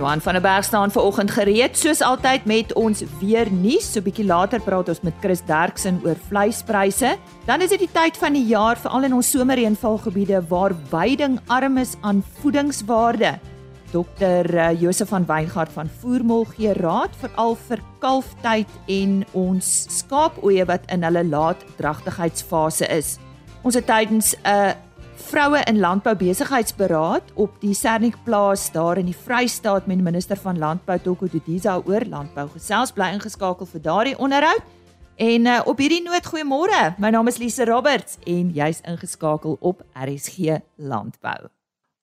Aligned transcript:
Johan 0.00 0.20
van 0.20 0.32
der 0.32 0.42
Berg 0.42 0.64
staan 0.64 0.90
ver 0.90 1.02
oggend 1.02 1.30
gereed 1.30 1.76
soos 1.76 2.00
altyd 2.00 2.44
met 2.48 2.72
ons 2.72 3.02
weer 3.20 3.50
nuus. 3.52 3.84
So 3.92 4.00
bietjie 4.00 4.24
later 4.24 4.62
praat 4.64 4.88
ons 4.88 5.02
met 5.04 5.18
Chris 5.20 5.42
Derksen 5.44 5.98
oor 6.06 6.16
vleispryse. 6.30 7.10
Dan 7.44 7.60
is 7.60 7.74
dit 7.74 7.84
die 7.84 7.90
tyd 7.92 8.16
van 8.16 8.32
die 8.32 8.46
jaar 8.48 8.80
veral 8.80 9.04
in 9.10 9.18
ons 9.18 9.28
somerreënvalgebiede 9.34 10.40
waar 10.48 10.72
veiding 10.88 11.36
arm 11.52 11.76
is 11.84 11.98
aan 12.00 12.24
voedingswaarde. 12.40 13.34
Dr 13.92 14.56
eh, 14.56 14.72
Josef 14.80 15.12
van 15.12 15.28
Weingart 15.28 15.76
van 15.76 15.92
Voermol 16.00 16.48
gee 16.54 16.72
raad 16.80 17.12
veral 17.20 17.58
vir 17.68 17.84
kalftyd 18.00 18.72
en 18.88 19.18
ons 19.36 19.72
skaapoeie 20.00 20.64
wat 20.64 20.88
in 20.88 21.04
hulle 21.04 21.26
laat 21.28 21.66
dragtigheidsfase 21.76 22.88
is. 22.88 23.18
Ons 23.68 23.76
het 23.76 23.84
tydens 23.84 24.32
'n 24.32 24.48
uh, 24.48 24.72
vroue 25.30 25.60
in 25.70 25.78
landbou 25.78 26.16
besigheidsberaad 26.18 27.28
op 27.38 27.52
die 27.62 27.74
Sernik 27.74 28.16
plaas 28.24 28.64
daar 28.74 28.98
in 28.98 29.06
die 29.06 29.14
Vrystaat 29.16 29.86
met 29.86 30.00
minister 30.02 30.36
van 30.36 30.58
landbou 30.58 30.96
Toko 30.98 31.28
Didiza 31.30 31.76
oor 31.86 32.02
landbou 32.08 32.48
gesels 32.56 32.90
bly 32.96 33.12
ingeskakel 33.14 33.68
vir 33.70 33.82
daardie 33.84 34.16
onderhoud. 34.18 34.64
En 35.20 35.46
uh, 35.46 35.60
op 35.70 35.78
hierdie 35.78 36.00
noot 36.02 36.26
goeiemôre. 36.26 36.80
My 36.98 37.12
naam 37.14 37.30
is 37.30 37.38
Lise 37.38 37.66
Roberts 37.68 38.18
en 38.26 38.48
jy's 38.56 38.80
ingeskakel 38.82 39.54
op 39.60 39.84
RSG 39.94 40.58
Landbou. 40.82 41.50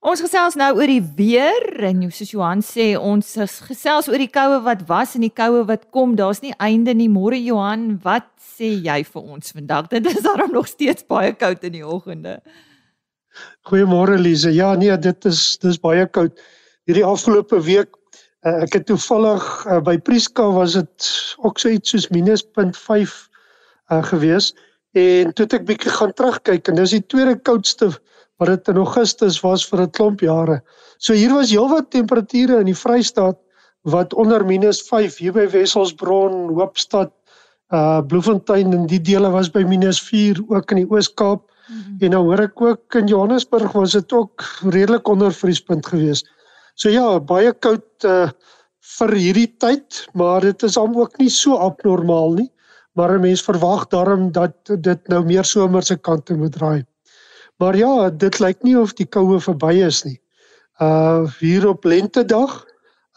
Ons 0.08 0.24
gesels 0.24 0.56
nou 0.56 0.70
oor 0.78 0.88
die 0.88 1.04
weer 1.18 1.68
en 1.90 2.06
soos 2.08 2.32
Johan 2.32 2.64
sê, 2.64 2.94
ons 2.96 3.34
gesels 3.68 4.08
oor 4.08 4.24
die 4.24 4.30
koue 4.32 4.62
wat 4.64 4.86
was 4.88 5.18
en 5.20 5.26
die 5.26 5.34
koue 5.34 5.66
wat 5.68 5.90
kom. 5.92 6.16
Daar's 6.16 6.40
nie 6.46 6.54
einde 6.64 6.96
nie. 6.96 7.10
Môre 7.12 7.42
Johan, 7.42 7.98
wat 8.06 8.30
sê 8.40 8.72
jy 8.86 9.02
vir 9.04 9.36
ons 9.36 9.52
vandag? 9.58 9.92
Dit 9.92 10.08
is 10.14 10.24
daarom 10.24 10.56
nog 10.56 10.72
steeds 10.72 11.04
baie 11.10 11.36
koud 11.36 11.68
in 11.68 11.76
die 11.76 11.84
oggende. 11.84 12.38
Goeiemôre 13.68 14.18
Lize. 14.18 14.52
Ja, 14.54 14.76
nee, 14.76 14.98
dit 14.98 15.26
is 15.26 15.58
dis 15.64 15.80
baie 15.80 16.06
koud. 16.08 16.38
Hierdie 16.88 17.06
afgelope 17.06 17.60
week 17.66 17.92
uh, 18.46 18.64
ek 18.64 18.80
het 18.80 18.86
toevallig 18.88 19.44
uh, 19.66 19.80
by 19.84 19.98
Prieska 19.98 20.46
was 20.56 20.78
dit 20.78 21.10
ook 21.44 21.60
so 21.60 21.70
iets 21.70 21.90
soos 21.90 22.08
-.5 22.10 22.14
uh, 23.92 24.04
gewees 24.12 24.54
en 24.98 25.34
toe 25.34 25.48
ek 25.52 25.66
bietjie 25.68 25.92
gaan 25.94 26.14
terugkyk 26.14 26.70
en 26.72 26.80
dis 26.80 26.96
die 26.96 27.04
tweede 27.12 27.36
koudste 27.36 27.92
wat 28.38 28.54
dit 28.54 28.72
in 28.72 28.80
Augustus 28.82 29.42
was 29.44 29.66
vir 29.66 29.82
'n 29.82 29.92
klomp 29.92 30.22
jare. 30.22 30.62
So 30.98 31.14
hier 31.14 31.34
was 31.34 31.52
heelwat 31.52 31.92
temperature 31.92 32.60
in 32.60 32.70
die 32.70 32.78
Vrystaat 32.78 33.38
wat 33.84 34.14
onder 34.14 34.44
-5 34.46 35.18
hier 35.18 35.34
by 35.34 35.48
Wesselsbron, 35.50 36.54
Hoopstad, 36.54 37.12
uh 37.74 38.02
Bloemfontein 38.02 38.74
en 38.74 38.88
die 38.88 39.02
dele 39.02 39.30
was 39.30 39.50
by 39.50 39.64
-4 39.64 40.42
ook 40.48 40.72
in 40.72 40.78
die 40.78 40.90
Oos-Kaap. 40.90 41.52
-hmm. 41.68 41.98
En 42.00 42.10
nou 42.10 42.24
hoor 42.24 42.40
ek 42.40 42.62
ook 42.62 42.96
in 42.96 43.08
Johannesburg 43.08 43.72
was 43.72 43.92
dit 43.92 44.14
ook 44.14 44.44
redelik 44.64 45.08
onder 45.08 45.34
vriespunt 45.34 45.86
geweest. 45.88 46.30
So 46.74 46.90
ja, 46.90 47.20
baie 47.20 47.54
koud 47.54 48.04
uh 48.06 48.30
vir 48.98 49.12
hierdie 49.20 49.50
tyd, 49.60 50.08
maar 50.14 50.42
dit 50.42 50.64
is 50.64 50.78
hom 50.80 50.96
ook 50.96 51.18
nie 51.20 51.30
so 51.30 51.58
abnormaal 51.58 52.34
nie. 52.34 52.52
Maar 52.94 53.18
'n 53.18 53.22
mens 53.22 53.44
verwag 53.44 53.88
daarom 53.88 54.32
dat 54.32 54.54
dit 54.64 55.08
nou 55.08 55.26
meer 55.26 55.44
somerse 55.44 55.98
kante 55.98 56.34
moet 56.34 56.52
draai. 56.52 56.86
Maar 57.58 57.78
ja, 57.78 58.10
dit 58.10 58.40
lyk 58.40 58.64
nie 58.64 58.80
of 58.80 58.94
die 58.94 59.06
koue 59.06 59.40
verby 59.40 59.74
is 59.86 60.04
nie. 60.04 60.22
Uh 60.80 61.26
hier 61.40 61.68
op 61.68 61.84
lentedag 61.84 62.66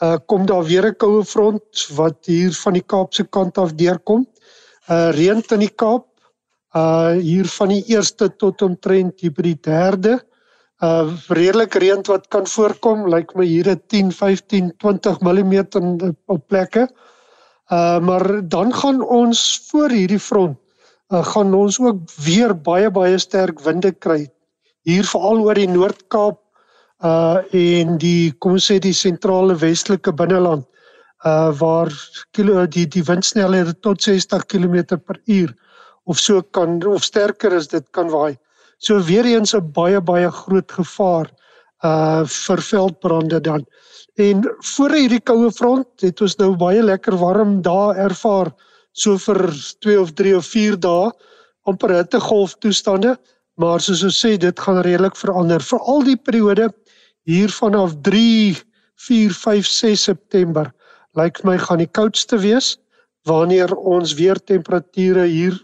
uh 0.02 0.16
kom 0.26 0.46
daar 0.46 0.64
weer 0.64 0.86
'n 0.86 0.96
koue 0.96 1.24
front 1.24 1.86
wat 1.96 2.26
hier 2.26 2.52
van 2.52 2.72
die 2.72 2.86
Kaapse 2.86 3.24
kant 3.24 3.58
af 3.58 3.74
deurkom. 3.74 4.26
Uh 4.88 5.10
reën 5.12 5.42
in 5.48 5.58
die 5.58 5.74
Kaap 5.74 6.09
uh 6.76 7.18
hier 7.18 7.46
van 7.58 7.68
die 7.68 7.82
eerste 7.90 8.28
tot 8.38 8.62
omtrent 8.62 9.20
hier 9.20 9.32
by 9.34 9.42
die 9.42 9.58
derde. 9.58 10.20
Uh 10.80 11.10
redelik 11.28 11.74
reën 11.74 12.02
wat 12.06 12.28
kan 12.30 12.46
voorkom. 12.46 13.08
Lyk 13.10 13.34
my 13.34 13.44
hier 13.44 13.68
'n 13.70 13.82
10 13.88 14.12
15 14.12 14.72
20 14.78 15.20
mm 15.20 15.54
op 16.26 16.46
plekke. 16.48 16.88
Uh 17.70 17.98
maar 17.98 18.48
dan 18.48 18.72
gaan 18.72 19.02
ons 19.02 19.66
voor 19.70 19.90
hierdie 19.90 20.18
front 20.18 20.58
uh 21.10 21.24
gaan 21.24 21.54
ons 21.54 21.80
ook 21.80 21.98
weer 22.24 22.54
baie 22.54 22.90
baie 22.90 23.18
sterk 23.18 23.60
winde 23.60 23.92
kry. 23.92 24.30
Hier 24.82 25.04
veral 25.04 25.42
oor 25.42 25.54
die 25.54 25.68
Noord-Kaap 25.68 26.38
uh 27.02 27.38
en 27.52 27.98
die 27.98 28.32
kom 28.38 28.52
ons 28.52 28.70
sê 28.70 28.78
die 28.78 28.94
sentrale 28.94 29.56
westelike 29.58 30.12
binneland 30.12 30.66
uh 31.26 31.50
waar 31.58 31.90
kilo 32.30 32.66
die 32.66 32.86
die 32.86 33.02
windsnelhede 33.02 33.74
tot 33.80 34.02
60 34.02 34.46
km/h 34.46 35.50
of 36.10 36.18
so 36.18 36.42
kan 36.56 36.78
of 36.90 37.04
sterker 37.06 37.54
as 37.56 37.68
dit 37.70 37.86
kan 37.96 38.10
waai. 38.10 38.36
So 38.78 38.98
weer 39.10 39.26
eens 39.26 39.54
'n 39.54 39.72
baie 39.72 40.00
baie 40.00 40.30
groot 40.30 40.72
gevaar 40.72 41.30
uh 41.84 42.24
vir 42.26 42.60
veldbrande 42.70 43.40
dan. 43.40 43.66
En 44.16 44.42
voor 44.74 44.90
hierdie 44.90 45.20
koue 45.20 45.50
front 45.52 45.86
het 46.00 46.20
ons 46.20 46.36
nou 46.36 46.56
baie 46.56 46.82
lekker 46.82 47.16
warm 47.16 47.62
dae 47.62 47.94
ervaar 47.94 48.52
so 48.92 49.16
vir 49.18 49.38
2 49.80 50.00
of 50.00 50.12
3 50.12 50.36
of 50.36 50.46
4 50.46 50.76
dae 50.76 51.10
amper 51.68 51.94
hittegolf 51.94 52.56
toestande, 52.58 53.16
maar 53.56 53.80
soos 53.80 54.02
ons 54.04 54.20
sê 54.24 54.36
dit 54.40 54.60
gaan 54.60 54.80
redelik 54.82 55.16
verander 55.16 55.60
vir 55.60 55.80
al 55.80 56.02
die 56.02 56.16
periode 56.16 56.70
hier 57.28 57.52
vanaf 57.52 57.94
3 58.02 58.56
4 59.08 59.32
5 59.32 59.66
6 59.66 60.04
September 60.10 60.72
lyk 61.18 61.42
my 61.44 61.56
gaan 61.58 61.82
die 61.82 61.90
koudste 61.98 62.38
wees 62.40 62.76
wanneer 63.28 63.72
ons 63.76 64.14
weer 64.18 64.38
temperature 64.52 65.26
hier 65.28 65.56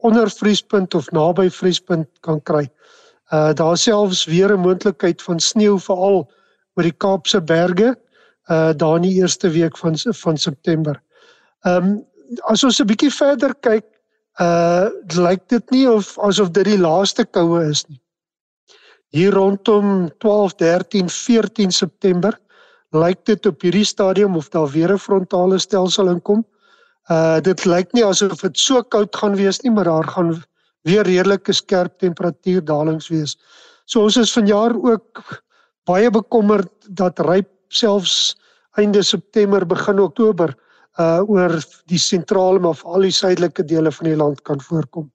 onder 0.00 0.30
vriespunt 0.30 0.94
of 0.94 1.10
naby 1.10 1.48
vriespunt 1.50 2.08
kan 2.20 2.42
kry. 2.42 2.68
Uh 3.32 3.52
daar 3.52 3.76
selfs 3.76 4.24
weer 4.24 4.52
'n 4.52 4.60
moontlikheid 4.60 5.22
van 5.22 5.40
sneeu 5.40 5.78
veral 5.78 6.30
oor 6.74 6.82
die 6.82 6.96
Kaapse 6.96 7.40
berge 7.42 7.96
uh 8.50 8.72
daar 8.76 8.96
in 8.96 9.02
die 9.02 9.20
eerste 9.20 9.50
week 9.50 9.76
van 9.76 9.98
van 9.98 10.36
September. 10.36 11.02
Ehm 11.62 11.84
um, 11.84 12.06
as 12.42 12.64
ons 12.64 12.80
'n 12.80 12.86
bietjie 12.86 13.10
verder 13.10 13.54
kyk, 13.60 13.86
uh 14.40 14.88
lyk 15.16 15.48
dit 15.48 15.70
nie 15.70 15.90
of 15.90 16.18
asof 16.18 16.50
dit 16.50 16.64
die 16.64 16.78
laaste 16.78 17.24
koue 17.24 17.68
is 17.68 17.84
nie. 17.88 18.00
Hier 19.08 19.32
rondom 19.32 20.10
12, 20.18 20.54
13, 20.54 21.08
14 21.08 21.72
September 21.72 22.38
lyk 22.92 23.24
dit 23.24 23.46
op 23.46 23.60
hierdie 23.60 23.84
stadium 23.84 24.36
of 24.36 24.48
daar 24.48 24.68
weer 24.68 24.92
'n 24.92 24.98
frontale 24.98 25.58
stelsel 25.58 26.08
inkom. 26.08 26.38
Uh 26.38 26.57
dit 27.42 27.64
lyk 27.64 27.92
nie 27.96 28.04
asof 28.04 28.42
dit 28.44 28.58
so 28.60 28.82
koud 28.82 29.16
gaan 29.16 29.36
wees 29.36 29.62
nie, 29.64 29.72
maar 29.72 29.88
daar 29.88 30.04
gaan 30.04 30.34
weer 30.84 31.06
redelike 31.08 31.52
skerp 31.52 31.98
temperatuurdalings 31.98 33.08
wees. 33.08 33.36
So 33.88 34.04
ons 34.04 34.18
is 34.20 34.32
vanjaar 34.36 34.76
ook 34.76 35.22
baie 35.88 36.10
bekommerd 36.12 36.72
dat 36.88 37.20
ryp 37.24 37.48
selfs 37.68 38.36
einde 38.76 39.02
September 39.02 39.66
begin 39.66 40.00
Oktober 40.00 40.54
uh 40.98 41.22
oor 41.30 41.54
die 41.86 42.00
sentrale 42.02 42.58
maar 42.58 42.74
veral 42.74 43.06
die 43.06 43.14
suidelike 43.14 43.64
dele 43.64 43.92
van 43.94 44.08
die 44.10 44.16
land 44.18 44.42
kan 44.42 44.60
voorkom. 44.60 45.06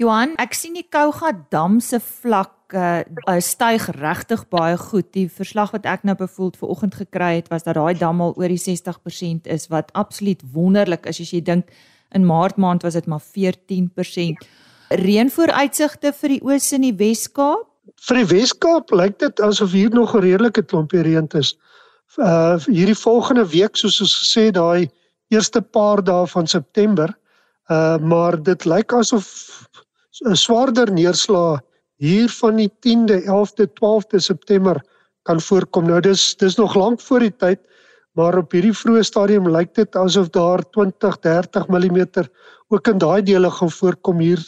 Johan, 0.00 0.34
ek 0.42 0.56
sien 0.56 0.74
die 0.74 0.86
Kouga 0.88 1.30
dam 1.52 1.78
se 1.84 2.00
vlak 2.00 2.54
uh, 2.74 3.38
styg 3.38 3.86
regtig 3.96 4.48
baie 4.48 4.76
goed. 4.76 5.12
Die 5.12 5.28
verslag 5.28 5.72
wat 5.74 5.86
ek 5.88 6.02
nou 6.06 6.16
bevoeld 6.16 6.56
ver 6.56 6.68
oggend 6.68 6.94
gekry 6.94 7.36
het 7.40 7.48
was 7.48 7.66
dat 7.66 7.78
daai 7.78 7.94
dam 7.98 8.20
al 8.20 8.34
oor 8.36 8.48
die 8.48 8.60
60% 8.60 9.48
is 9.50 9.68
wat 9.72 9.92
absoluut 9.92 10.42
wonderlik 10.52 11.06
is 11.06 11.20
as 11.20 11.32
jy 11.32 11.42
dink 11.42 11.70
in 12.14 12.26
Maart 12.26 12.56
maand 12.56 12.82
was 12.82 12.94
dit 12.98 13.06
maar 13.06 13.22
14%. 13.22 14.46
Reënvooruitsigte 14.90 16.12
vir 16.20 16.34
die 16.34 16.40
oos 16.42 16.72
en 16.74 16.86
die 16.86 16.96
Wes-Kaap? 16.98 17.66
Vir 18.08 18.20
die 18.22 18.28
Wes-Kaap 18.32 18.90
lyk 18.94 19.18
dit 19.22 19.40
asof 19.40 19.72
hier 19.72 19.90
nog 19.94 20.14
'n 20.14 20.22
redelike 20.22 20.62
klompie 20.62 21.02
reën 21.02 21.28
is. 21.38 21.54
Uh 22.18 22.58
hierdie 22.66 22.98
volgende 22.98 23.46
week 23.46 23.76
soos 23.76 24.00
ons 24.00 24.16
gesê 24.18 24.50
daai 24.50 24.90
eerste 25.30 25.62
paar 25.62 26.02
dae 26.02 26.26
van 26.26 26.46
September, 26.46 27.14
uh 27.70 27.98
maar 27.98 28.42
dit 28.42 28.64
lyk 28.64 28.92
asof 28.92 29.26
'n 30.26 30.34
swaarder 30.36 30.90
neerslag 30.92 31.60
hier 32.00 32.32
van 32.32 32.56
die 32.56 32.70
10de, 32.86 33.20
11de, 33.28 33.66
12de 33.76 34.20
September 34.24 34.80
kan 35.28 35.40
voorkom. 35.40 35.88
Nou 35.90 36.00
dis 36.04 36.32
dis 36.40 36.56
nog 36.56 36.74
lank 36.74 37.00
voor 37.04 37.26
die 37.26 37.34
tyd, 37.36 37.60
maar 38.16 38.38
op 38.40 38.56
hierdie 38.56 38.74
vroeë 38.74 39.04
stadium 39.04 39.50
lyk 39.52 39.74
dit 39.76 39.96
asof 40.00 40.30
daar 40.32 40.64
20, 40.76 41.20
30 41.20 41.68
mm 41.68 42.00
ook 42.70 42.88
in 42.88 42.98
daai 43.02 43.22
dele 43.26 43.50
gaan 43.50 43.70
voorkom 43.70 44.18
hier 44.22 44.40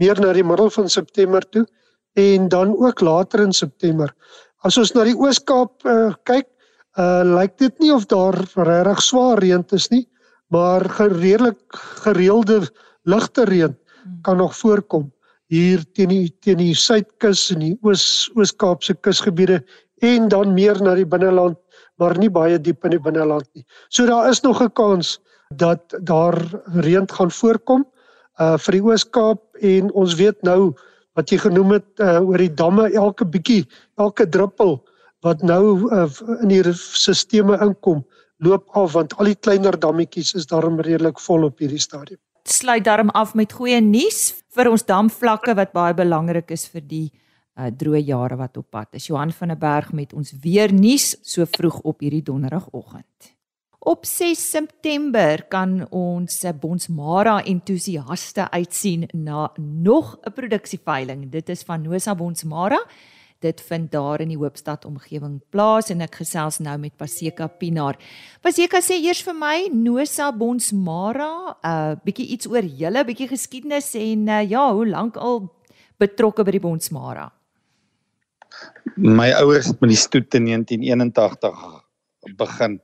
meer 0.00 0.20
na 0.20 0.32
die 0.36 0.44
middel 0.44 0.70
van 0.70 0.88
September 0.88 1.44
toe 1.48 1.66
en 2.18 2.48
dan 2.48 2.74
ook 2.76 3.00
later 3.00 3.40
in 3.40 3.52
September. 3.52 4.12
As 4.62 4.76
ons 4.78 4.92
na 4.92 5.04
die 5.08 5.16
Oos-Kaap 5.16 5.86
uh, 5.88 6.12
kyk, 6.28 6.46
uh 6.98 7.22
lyk 7.24 7.56
dit 7.58 7.78
nie 7.80 7.92
of 7.94 8.06
daar 8.10 8.36
regtig 8.54 9.02
swaar 9.06 9.38
reën 9.40 9.64
is 9.72 9.88
nie, 9.90 10.04
maar 10.50 10.84
redelik 10.98 11.80
gereelde 12.04 12.66
ligte 13.06 13.46
reën 13.46 13.76
kan 14.22 14.36
nog 14.36 14.56
voorkom 14.58 15.10
hier 15.50 15.82
teen 15.98 16.12
die 16.12 16.30
teen 16.44 16.60
die 16.62 16.74
suidkus 16.78 17.48
en 17.54 17.64
die 17.64 17.74
oos 17.82 18.30
Oos-Kaapse 18.38 18.94
kusgebiede 19.02 19.60
en 20.06 20.28
dan 20.30 20.54
meer 20.54 20.78
na 20.82 20.94
die 20.98 21.08
binneland 21.08 21.58
maar 22.00 22.16
nie 22.16 22.30
baie 22.32 22.58
diep 22.58 22.86
in 22.88 22.94
die 22.94 23.02
binneland 23.02 23.48
nie. 23.54 23.66
So 23.90 24.06
daar 24.06 24.30
is 24.30 24.40
nog 24.42 24.62
'n 24.62 24.72
kans 24.72 25.18
dat 25.56 25.94
daar 26.02 26.38
reën 26.74 27.08
gaan 27.08 27.30
voorkom 27.30 27.84
uh 28.40 28.56
vir 28.56 28.72
die 28.72 28.82
Oos-Kaap 28.82 29.40
en 29.60 29.92
ons 29.92 30.14
weet 30.14 30.42
nou 30.42 30.74
wat 31.14 31.30
jy 31.30 31.38
genoem 31.38 31.72
het 31.72 32.00
uh 32.00 32.20
oor 32.22 32.38
die 32.38 32.54
damme 32.54 32.92
elke 32.94 33.24
bietjie 33.24 33.66
elke 33.98 34.28
druppel 34.28 34.80
wat 35.20 35.42
nou 35.42 35.90
uh, 35.92 36.08
in 36.42 36.48
die 36.48 36.62
sisteme 36.72 37.58
inkom 37.60 38.04
loop 38.38 38.68
af 38.72 38.92
want 38.92 39.14
al 39.18 39.24
die 39.24 39.36
kleiner 39.36 39.76
dammetjies 39.78 40.34
is 40.34 40.46
daarom 40.46 40.80
redelik 40.80 41.20
vol 41.20 41.44
op 41.44 41.58
hierdie 41.58 41.80
stadium. 41.80 42.18
Sluit 42.48 42.84
daarom 42.84 43.10
af 43.10 43.34
met 43.34 43.52
goeie 43.52 43.80
nuus 43.80 44.39
vir 44.54 44.70
ons 44.70 44.86
damvlakke 44.86 45.54
wat 45.58 45.74
baie 45.74 45.94
belangrik 45.94 46.50
is 46.50 46.66
vir 46.70 46.86
die 46.86 47.06
uh, 47.10 47.70
droë 47.70 48.02
jare 48.04 48.38
wat 48.40 48.56
op 48.60 48.70
pad 48.70 48.98
is. 48.98 49.08
Johan 49.10 49.32
van 49.34 49.54
der 49.54 49.60
Berg 49.60 49.92
met 49.92 50.14
ons 50.16 50.32
weer 50.42 50.72
nuus 50.74 51.14
so 51.22 51.46
vroeg 51.46 51.80
op 51.84 52.00
hierdie 52.00 52.24
donderdagoggend. 52.26 53.34
Op 53.80 54.04
6 54.04 54.42
September 54.50 55.46
kan 55.48 55.86
ons 55.96 56.42
Bonsmara 56.60 57.38
entoesiaste 57.48 58.50
uitsien 58.50 59.08
na 59.12 59.50
nog 59.56 60.18
'n 60.20 60.32
produksieveiling. 60.32 61.30
Dit 61.30 61.48
is 61.48 61.62
van 61.62 61.82
Nosa 61.82 62.14
Bonsmara. 62.14 62.78
Dit 63.40 63.62
vind 63.64 63.88
daar 63.92 64.20
in 64.20 64.28
die 64.28 64.36
Hoopstad 64.36 64.84
omgewing 64.84 65.38
plaas 65.48 65.88
en 65.90 66.04
ek 66.04 66.18
gesels 66.20 66.58
nou 66.60 66.74
met 66.78 66.92
Paseka 67.00 67.46
Pinaar. 67.48 67.96
Paseka 68.44 68.82
sê 68.84 68.98
eers 69.00 69.22
vir 69.24 69.36
my 69.38 69.70
Nosa 69.72 70.28
Bonsmara, 70.32 71.56
'n 71.56 71.70
uh, 71.70 71.96
bietjie 72.04 72.28
iets 72.36 72.46
oor 72.46 72.64
julle, 72.64 73.04
bietjie 73.04 73.30
geskiedenis 73.32 73.94
en 73.96 74.28
uh, 74.28 74.42
ja, 74.44 74.66
hoe 74.72 74.86
lank 74.86 75.16
al 75.16 75.48
betrokke 75.96 76.44
by 76.44 76.52
die 76.52 76.60
Bonsmara? 76.60 77.30
My 78.96 79.30
ouers 79.40 79.72
het 79.72 79.80
met 79.80 79.94
die 79.94 80.00
stoet 80.00 80.34
in 80.34 80.44
1981 80.44 81.64
begin 82.36 82.80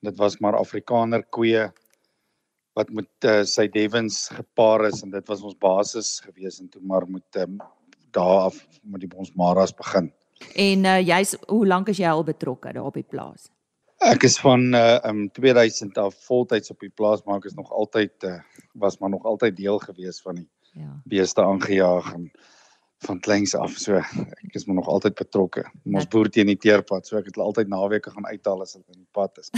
dit 0.00 0.16
was 0.16 0.38
maar 0.40 0.56
Afrikaner 0.56 1.22
koeie 1.28 1.68
wat 2.78 2.88
met 2.94 3.28
uh, 3.28 3.42
sy 3.44 3.66
Devons 3.68 4.30
gepaar 4.32 4.86
is 4.88 5.02
en 5.04 5.12
dit 5.12 5.26
was 5.28 5.42
ons 5.44 5.58
basis 5.60 6.20
gewees 6.24 6.60
en 6.62 6.70
toe 6.72 6.80
maar 6.80 7.04
met 7.10 7.40
um, 7.42 7.58
daar 8.12 8.48
af 8.48 8.66
met 8.82 9.00
die 9.00 9.10
ons 9.16 9.32
Maras 9.34 9.74
begin. 9.74 10.12
En 10.54 10.84
uh, 10.84 11.00
jy's 11.00 11.36
hoe 11.46 11.66
lank 11.66 11.88
is 11.88 12.00
jy 12.00 12.08
al 12.08 12.24
betrokke 12.24 12.72
daar 12.72 12.88
op 12.88 12.94
die 12.94 13.06
plaas? 13.06 13.50
Ek 14.00 14.24
is 14.24 14.38
van 14.40 14.72
uh 14.74 14.96
um 15.04 15.26
2000 15.36 15.98
af 15.98 16.14
voltyds 16.24 16.70
op 16.72 16.80
die 16.80 16.92
plaas 16.94 17.24
maar 17.24 17.36
ek 17.36 17.50
is 17.50 17.58
nog 17.58 17.72
altyd 17.72 18.24
uh 18.24 18.38
was 18.72 18.98
maar 18.98 19.10
nog 19.10 19.24
altyd 19.28 19.56
deel 19.56 19.78
gewees 19.78 20.22
van 20.24 20.40
die 20.40 20.48
ja. 20.72 20.94
beeste 21.04 21.42
aangejaag 21.42 22.12
en 22.14 22.30
van 23.00 23.20
kleins 23.20 23.54
af 23.56 23.76
so 23.80 23.96
ek 23.96 24.56
is 24.56 24.66
maar 24.66 24.76
nog 24.76 24.88
altyd 24.88 25.14
betrokke. 25.16 25.64
Ons 25.88 26.08
boer 26.12 26.28
teen 26.32 26.50
die 26.52 26.58
teerpad, 26.60 27.06
so 27.08 27.16
ek 27.20 27.30
het 27.30 27.38
altyd 27.40 27.70
naweke 27.72 28.12
gaan 28.12 28.28
uithaal 28.28 28.64
as 28.64 28.76
hulle 28.76 28.84
in 28.92 29.00
die 29.00 29.12
pad 29.16 29.40
is. 29.40 29.48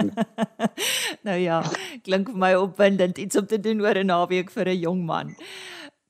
nou 1.28 1.36
ja, 1.38 1.60
klink 2.06 2.32
vir 2.32 2.40
my 2.46 2.52
opwindend 2.58 3.20
iets 3.22 3.38
om 3.38 3.46
te 3.46 3.60
doen 3.62 3.82
oor 3.84 3.98
'n 4.02 4.10
naweek 4.10 4.50
vir 4.50 4.72
'n 4.74 4.82
jong 4.82 5.04
man. 5.06 5.34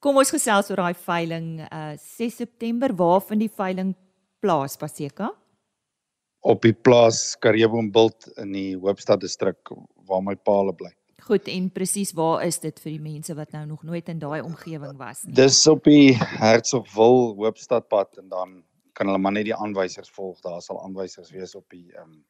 Kom 0.00 0.16
ons 0.16 0.30
gesels 0.32 0.70
oor 0.72 0.80
daai 0.80 0.96
veiling 0.96 1.48
uh 1.66 1.92
6 2.00 2.38
September 2.40 2.92
waar 2.96 3.20
vind 3.20 3.44
die 3.44 3.52
veiling 3.52 3.90
plaas 4.40 4.78
Paseka? 4.80 5.28
Op 6.40 6.62
die 6.64 6.72
plaas 6.72 7.34
Kareboombilt 7.44 8.30
in 8.40 8.54
die 8.56 8.70
Hoopstad 8.80 9.20
distrik 9.20 9.74
waar 10.08 10.24
my 10.24 10.38
paal 10.48 10.72
bly. 10.72 10.94
Goed 11.26 11.52
en 11.52 11.68
presies 11.68 12.14
waar 12.16 12.46
is 12.46 12.56
dit 12.64 12.80
vir 12.80 12.94
die 12.94 13.02
mense 13.10 13.36
wat 13.36 13.52
nou 13.52 13.66
nog 13.74 13.84
nooit 13.84 14.08
in 14.08 14.24
daai 14.24 14.40
omgewing 14.40 14.96
was 14.96 15.20
nie? 15.26 15.36
Dis 15.36 15.60
op 15.68 15.84
die 15.84 16.16
Hertsgwil 16.16 17.34
Hoopstadpad 17.36 18.24
en 18.24 18.32
dan 18.32 18.58
kan 18.96 19.12
hulle 19.12 19.20
maar 19.20 19.36
net 19.36 19.50
die 19.52 19.56
aanwysers 19.56 20.08
volg. 20.16 20.40
Daar 20.40 20.64
sal 20.64 20.80
aanwysers 20.80 21.28
wees 21.36 21.52
op 21.54 21.68
die 21.68 21.90
ehm 21.92 22.08
um, 22.08 22.20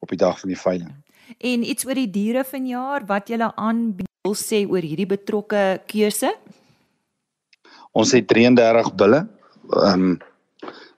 op 0.00 0.08
die 0.12 0.24
dag 0.24 0.40
van 0.40 0.48
die 0.48 0.62
veiling. 0.64 0.96
En 1.44 1.60
iets 1.64 1.84
oor 1.84 1.96
die 1.96 2.10
diere 2.10 2.44
vanjaar 2.44 3.04
wat 3.08 3.28
julle 3.28 3.52
aan 3.56 3.90
wil 4.00 4.36
sê 4.48 4.64
oor 4.64 4.84
hierdie 4.84 5.12
betrokke 5.12 5.82
keuse? 5.84 6.32
Ons 7.96 8.12
het 8.12 8.26
33 8.28 8.92
bulle. 9.00 9.22
Ehm 9.72 10.08
um, 10.10 10.16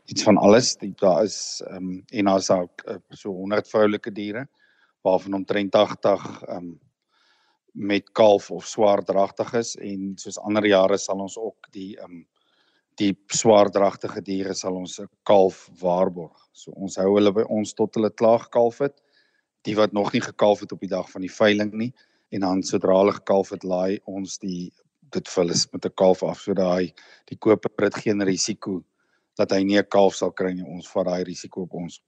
iets 0.08 0.24
van 0.24 0.38
alles. 0.40 0.72
Daar 0.80 1.22
is 1.22 1.62
ehm 1.66 1.76
um, 1.76 2.02
en 2.06 2.24
daar's 2.24 2.50
ook 2.50 2.82
uh, 2.88 2.96
so 3.08 3.30
100 3.30 3.68
vroulike 3.68 4.12
diere 4.12 4.48
waarvan 5.06 5.34
omtrent 5.34 5.70
80 5.72 6.42
ehm 6.42 6.56
um, 6.56 6.80
met 7.72 8.10
kalf 8.12 8.50
of 8.50 8.66
swaardragtig 8.66 9.52
is 9.54 9.76
en 9.76 10.12
soos 10.16 10.38
ander 10.38 10.66
jare 10.66 10.98
sal 10.98 11.20
ons 11.20 11.36
ook 11.38 11.70
die 11.70 11.94
um 12.02 12.26
die 12.98 13.12
swaardragtige 13.30 14.22
diere 14.26 14.54
sal 14.54 14.74
ons 14.74 14.98
'n 15.00 15.06
kalf 15.22 15.68
waarborg. 15.80 16.48
So 16.52 16.72
ons 16.72 16.96
hou 16.96 17.14
hulle 17.14 17.32
by 17.32 17.44
ons 17.46 17.74
tot 17.74 17.94
hulle 17.94 18.10
klaar 18.10 18.40
gekalf 18.40 18.78
het. 18.78 18.96
Die 19.62 19.76
wat 19.76 19.92
nog 19.92 20.12
nie 20.12 20.22
gekalf 20.22 20.60
het 20.60 20.72
op 20.72 20.80
die 20.80 20.94
dag 20.96 21.10
van 21.10 21.20
die 21.20 21.36
veiling 21.36 21.72
nie 21.72 21.92
en 22.30 22.40
dan 22.40 22.62
sodra 22.62 22.98
hulle 22.98 23.12
gekalf 23.12 23.50
het, 23.50 23.62
laai 23.62 24.00
ons 24.04 24.38
die 24.38 24.72
dit 25.10 25.28
vir 25.28 25.44
hulle 25.44 25.56
met 25.72 25.86
'n 25.86 25.94
kalf 25.94 26.22
af 26.22 26.40
sodat 26.40 26.76
hy 26.76 26.92
die 27.30 27.38
koper 27.38 27.84
het 27.84 27.94
geen 27.94 28.22
risiko 28.22 28.82
dat 29.38 29.50
hy 29.50 29.62
nie 29.62 29.78
'n 29.78 29.88
kalf 29.88 30.14
sal 30.14 30.32
kry 30.32 30.52
nie. 30.52 30.64
Ons 30.64 30.88
vat 30.88 31.06
daai 31.06 31.24
risiko 31.24 31.62
op 31.62 31.74
ons. 31.74 32.02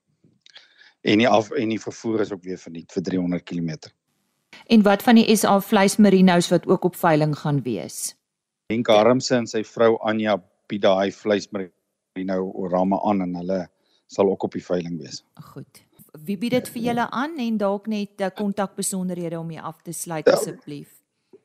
En 1.03 1.19
die 1.19 1.29
af 1.29 1.51
en 1.51 1.69
die 1.69 1.81
vervoer 1.81 2.21
is 2.21 2.33
ook 2.33 2.43
weer 2.43 2.59
verniet 2.59 2.93
vir 2.93 3.03
300 3.03 3.45
km. 3.45 3.91
En 4.67 4.83
wat 4.83 5.03
van 5.03 5.15
die 5.15 5.37
SA 5.37 5.61
vleismerinos 5.61 6.49
wat 6.49 6.67
ook 6.67 6.85
op 6.85 6.97
veiling 6.97 7.39
gaan 7.39 7.63
wees? 7.63 8.17
En 8.67 8.83
Karmse 8.83 9.37
en 9.37 9.47
sy 9.47 9.65
vrou 9.65 9.97
Anja 10.07 10.37
bied 10.69 10.83
daai 10.83 11.13
vleismerino 11.13 12.51
orame 12.55 13.01
aan 13.03 13.23
en 13.23 13.35
hulle 13.35 13.69
sal 14.07 14.31
ook 14.31 14.43
op 14.43 14.53
die 14.53 14.65
veiling 14.65 14.99
wees. 14.99 15.25
Goed. 15.55 15.83
Wie 16.27 16.39
bied 16.39 16.51
dit 16.51 16.69
vir 16.69 16.83
julle 16.83 17.11
aan 17.11 17.39
en 17.39 17.57
dalk 17.57 17.87
net 17.87 18.21
'n 18.21 18.23
uh, 18.23 18.31
kontakbesonderhede 18.35 19.39
om 19.39 19.51
jy 19.51 19.61
af 19.61 19.83
te 19.83 19.93
sluit 19.93 20.27
ja. 20.27 20.33
asseblief? 20.33 21.00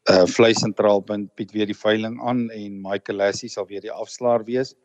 Uh 0.06 0.28
vleissentraal 0.30 1.02
bied 1.34 1.52
weer 1.52 1.66
die 1.66 1.78
veiling 1.78 2.19
aan 2.22 2.50
en 2.54 2.81
Michael 2.81 3.18
Lassie 3.18 3.50
sal 3.50 3.66
weer 3.66 3.81
die 3.81 3.94
afslaer 3.94 4.44
wees 4.46 4.75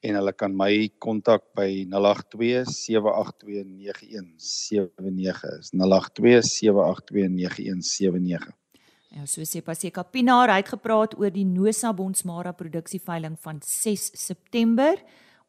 en 0.00 0.16
hulle 0.16 0.32
kan 0.32 0.54
my 0.56 0.88
kontak 0.98 1.44
by 1.54 1.84
082 1.92 2.64
782 2.72 3.66
9179 3.68 5.44
is 5.58 5.70
082 5.76 6.40
782 6.48 7.28
9179 7.28 8.56
Ja, 9.12 9.26
so 9.28 9.44
sê 9.44 9.60
Paseka 9.60 10.06
Pinaar 10.08 10.48
het 10.56 10.70
gepraat 10.72 11.12
oor 11.20 11.28
die 11.34 11.44
Nosa 11.44 11.90
Bonsmara 11.92 12.54
produksieveiling 12.56 13.36
van 13.44 13.60
6 13.60 14.06
September 14.16 14.96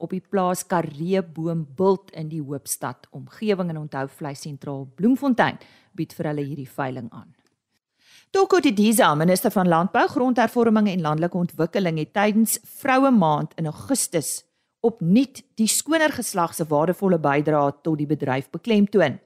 op 0.04 0.12
die 0.12 0.20
plaas 0.20 0.66
Kareeboom 0.68 1.64
Bult 1.78 2.12
in 2.12 2.28
die 2.28 2.42
Hoopstad 2.44 3.08
omgewing 3.16 3.72
en 3.72 3.80
onthou 3.86 4.10
vleis 4.12 4.44
sentraal 4.44 4.84
Bloemfontein 5.00 5.62
bied 5.96 6.12
vir 6.18 6.34
hulle 6.34 6.44
hierdie 6.44 6.68
veiling 6.68 7.08
aan. 7.16 7.32
Toko 8.34 8.58
Didiza, 8.60 9.12
minister 9.14 9.52
van 9.54 9.68
Landbou, 9.68 10.08
Grondhervorming 10.08 10.88
en 10.90 11.02
Landelike 11.02 11.38
Ontwikkeling, 11.38 12.00
het 12.02 12.16
tydens 12.16 12.56
Vroue 12.80 13.12
Maand 13.14 13.52
in 13.62 13.70
Augustus 13.70 14.40
opnuut 14.82 15.44
die 15.62 15.68
skoner 15.70 16.10
geslag 16.10 16.56
se 16.58 16.66
waardevolle 16.66 17.20
bydrae 17.22 17.76
tot 17.86 18.02
die 18.02 18.10
bedryf 18.10 18.50
beklemtoon. 18.50 19.20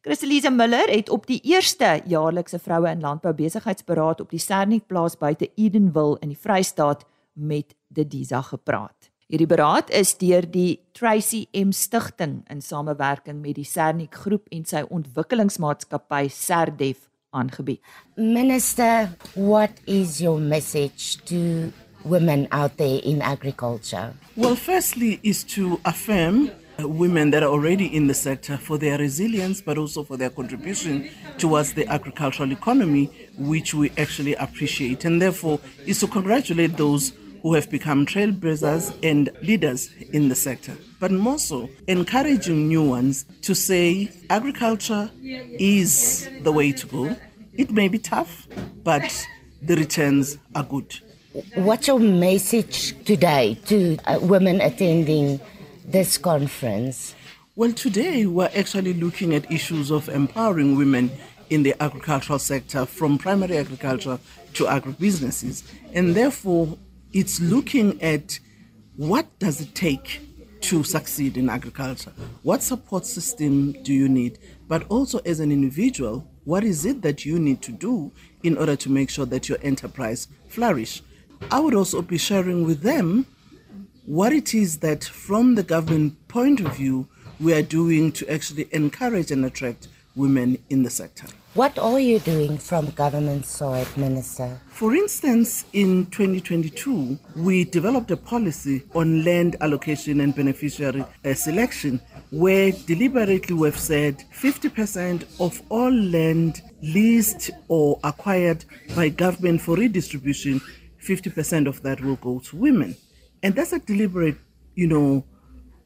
Christelise 0.00 0.48
Miller 0.48 0.88
het 0.88 1.12
op 1.12 1.28
die 1.28 1.42
eerste 1.44 1.98
jaarlikse 2.08 2.56
Vroue 2.58 2.88
in 2.88 3.04
Landbou 3.04 3.36
besigheidsberaad 3.36 4.24
op 4.24 4.32
die 4.32 4.40
Sernik 4.40 4.88
plaas 4.88 5.20
buite 5.20 5.50
Edenville 5.60 6.16
in 6.24 6.32
die 6.32 6.40
Vrystaat 6.40 7.04
met 7.36 7.76
Didiza 7.92 8.40
gepraat. 8.48 9.10
Hierdie 9.28 9.52
beraad 9.52 9.92
is 9.92 10.16
deur 10.16 10.48
die 10.48 10.80
Tracy 10.96 11.50
M 11.52 11.76
Stichting 11.76 12.46
in 12.48 12.64
samewerking 12.64 13.44
met 13.44 13.60
die 13.60 13.68
Sernik 13.68 14.16
groep 14.24 14.48
en 14.48 14.64
sy 14.64 14.86
ontwikkelingsmaatskappy 14.88 16.30
Serdef 16.32 17.10
aangebied. 17.34 17.78
Minister, 18.16 19.10
what 19.34 19.72
is 19.86 20.20
your 20.20 20.38
message 20.38 21.22
to 21.24 21.72
women 22.04 22.46
out 22.52 22.76
there 22.76 23.00
in 23.02 23.20
agriculture? 23.22 24.14
Well, 24.36 24.56
firstly 24.56 25.20
is 25.22 25.44
to 25.44 25.80
affirm 25.84 26.50
uh, 26.78 26.88
women 26.88 27.30
that 27.30 27.42
are 27.42 27.50
already 27.50 27.94
in 27.94 28.06
the 28.08 28.14
sector 28.14 28.56
for 28.56 28.78
their 28.78 28.98
resilience 28.98 29.60
but 29.60 29.78
also 29.78 30.02
for 30.02 30.16
their 30.16 30.30
contribution 30.30 31.08
towards 31.38 31.72
the 31.74 31.86
agricultural 31.86 32.50
economy 32.50 33.10
which 33.38 33.74
we 33.74 33.90
actually 33.96 34.34
appreciate 34.34 35.04
and 35.04 35.22
therefore 35.22 35.60
is 35.86 36.00
to 36.00 36.08
congratulate 36.08 36.76
those 36.76 37.12
who 37.44 37.52
have 37.52 37.70
become 37.70 38.06
trailblazers 38.06 38.96
and 39.02 39.28
leaders 39.42 39.92
in 40.14 40.30
the 40.30 40.34
sector. 40.34 40.74
But 40.98 41.12
more 41.12 41.38
so, 41.38 41.68
encouraging 41.86 42.68
new 42.68 42.82
ones 42.82 43.26
to 43.42 43.54
say 43.54 44.10
agriculture 44.30 45.10
is 45.22 46.26
the 46.40 46.50
way 46.50 46.72
to 46.72 46.86
go. 46.86 47.14
It 47.52 47.70
may 47.70 47.88
be 47.88 47.98
tough, 47.98 48.48
but 48.82 49.26
the 49.60 49.76
returns 49.76 50.38
are 50.54 50.64
good. 50.64 50.98
What's 51.54 51.86
your 51.86 51.98
message 51.98 52.94
today 53.04 53.58
to 53.66 53.98
uh, 54.06 54.20
women 54.22 54.62
attending 54.62 55.38
this 55.84 56.16
conference? 56.16 57.14
Well, 57.56 57.72
today 57.72 58.24
we're 58.24 58.52
actually 58.56 58.94
looking 58.94 59.34
at 59.34 59.52
issues 59.52 59.90
of 59.90 60.08
empowering 60.08 60.76
women 60.78 61.10
in 61.50 61.62
the 61.62 61.74
agricultural 61.78 62.38
sector 62.38 62.86
from 62.86 63.18
primary 63.18 63.58
agriculture 63.58 64.18
to 64.54 64.64
agribusinesses. 64.64 65.62
And 65.92 66.14
therefore, 66.14 66.78
it's 67.14 67.40
looking 67.40 68.02
at 68.02 68.40
what 68.96 69.38
does 69.38 69.60
it 69.60 69.72
take 69.74 70.20
to 70.60 70.82
succeed 70.82 71.36
in 71.36 71.48
agriculture? 71.48 72.12
What 72.42 72.60
support 72.60 73.06
system 73.06 73.72
do 73.84 73.92
you 73.94 74.08
need? 74.08 74.38
But 74.66 74.84
also 74.88 75.20
as 75.24 75.38
an 75.38 75.52
individual, 75.52 76.28
what 76.42 76.64
is 76.64 76.84
it 76.84 77.02
that 77.02 77.24
you 77.24 77.38
need 77.38 77.62
to 77.62 77.72
do 77.72 78.10
in 78.42 78.58
order 78.58 78.74
to 78.74 78.90
make 78.90 79.10
sure 79.10 79.26
that 79.26 79.48
your 79.48 79.58
enterprise 79.62 80.26
flourish? 80.48 81.02
I 81.52 81.60
would 81.60 81.74
also 81.74 82.02
be 82.02 82.18
sharing 82.18 82.64
with 82.64 82.80
them 82.80 83.26
what 84.06 84.32
it 84.32 84.52
is 84.52 84.78
that, 84.78 85.04
from 85.04 85.54
the 85.54 85.62
government 85.62 86.28
point 86.28 86.60
of 86.60 86.74
view, 86.74 87.08
we 87.38 87.54
are 87.54 87.62
doing 87.62 88.10
to 88.12 88.28
actually 88.30 88.68
encourage 88.72 89.30
and 89.30 89.44
attract 89.44 89.88
women 90.16 90.58
in 90.70 90.82
the 90.82 90.90
sector. 90.90 91.26
What 91.54 91.78
are 91.78 92.00
you 92.00 92.18
doing 92.18 92.58
from 92.58 92.90
government 92.90 93.46
side, 93.46 93.86
Minister? 93.96 94.60
For 94.68 94.94
instance, 94.94 95.64
in 95.72 96.06
2022, 96.06 97.18
we 97.36 97.64
developed 97.64 98.10
a 98.10 98.16
policy 98.16 98.82
on 98.94 99.24
land 99.24 99.56
allocation 99.60 100.20
and 100.20 100.34
beneficiary 100.34 101.04
uh, 101.24 101.34
selection 101.34 102.00
where 102.30 102.72
deliberately 102.72 103.54
we've 103.54 103.78
said 103.78 104.24
50% 104.32 105.24
of 105.40 105.62
all 105.68 105.92
land 105.92 106.60
leased 106.82 107.50
or 107.68 108.00
acquired 108.02 108.64
by 108.96 109.08
government 109.08 109.60
for 109.60 109.76
redistribution, 109.76 110.60
50% 111.00 111.68
of 111.68 111.82
that 111.82 112.00
will 112.00 112.16
go 112.16 112.40
to 112.40 112.56
women. 112.56 112.96
And 113.44 113.54
that's 113.54 113.72
a 113.72 113.78
deliberate, 113.78 114.36
you 114.74 114.88
know, 114.88 115.24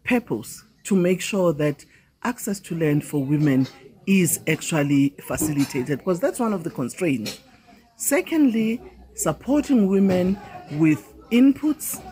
purpose 0.04 0.64
to 0.84 0.96
make 0.96 1.20
sure 1.20 1.52
that 1.52 1.84
access 2.22 2.58
to 2.60 2.78
land 2.78 3.04
for 3.04 3.22
women 3.22 3.66
is 4.08 4.40
actually 4.48 5.10
facilitated 5.20 5.98
because 5.98 6.18
that's 6.18 6.40
one 6.40 6.54
of 6.54 6.64
the 6.64 6.70
constraints. 6.70 7.40
Secondly, 7.96 8.80
supporting 9.14 9.86
women 9.86 10.38
with 10.72 11.12
inputs, 11.30 12.02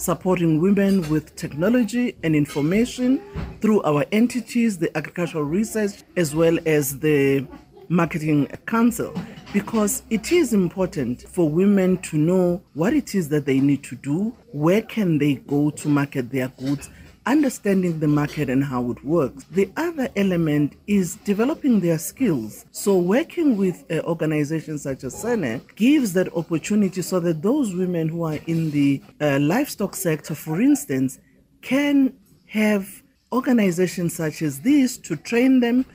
supporting 0.00 0.62
women 0.62 1.06
with 1.10 1.36
technology 1.36 2.16
and 2.22 2.34
information 2.34 3.20
through 3.60 3.82
our 3.82 4.06
entities, 4.12 4.78
the 4.78 4.96
agricultural 4.96 5.44
research, 5.44 6.02
as 6.16 6.34
well 6.34 6.58
as 6.64 6.98
the 7.00 7.46
marketing 7.90 8.46
council 8.66 9.14
because 9.52 10.02
it 10.08 10.32
is 10.32 10.54
important 10.54 11.20
for 11.28 11.46
women 11.50 11.98
to 11.98 12.16
know 12.16 12.62
what 12.72 12.94
it 12.94 13.14
is 13.14 13.28
that 13.28 13.44
they 13.44 13.60
need 13.60 13.82
to 13.82 13.94
do 13.96 14.34
where 14.52 14.80
can 14.80 15.18
they 15.18 15.34
go 15.34 15.68
to 15.68 15.88
market 15.88 16.30
their 16.30 16.48
goods 16.48 16.88
understanding 17.26 18.00
the 18.00 18.08
market 18.08 18.50
and 18.50 18.64
how 18.64 18.90
it 18.90 19.04
works. 19.04 19.44
The 19.50 19.70
other 19.76 20.08
element 20.16 20.74
is 20.86 21.16
developing 21.16 21.80
their 21.80 21.98
skills. 21.98 22.64
So, 22.72 22.98
working 22.98 23.56
with 23.56 23.84
uh, 23.90 24.00
organizations 24.00 24.82
such 24.82 25.04
as 25.04 25.14
SENEC 25.14 25.76
gives 25.76 26.12
that 26.14 26.34
opportunity 26.36 27.02
so 27.02 27.20
that 27.20 27.42
those 27.42 27.74
women 27.74 28.08
who 28.08 28.24
are 28.24 28.38
in 28.46 28.70
the 28.70 29.02
uh, 29.20 29.38
livestock 29.40 29.94
sector, 29.94 30.34
for 30.34 30.60
instance, 30.60 31.18
can 31.60 32.14
have 32.46 33.02
organizations 33.32 34.14
such 34.14 34.42
as 34.42 34.60
this 34.60 34.98
to 34.98 35.16
train 35.16 35.60
them, 35.60 35.86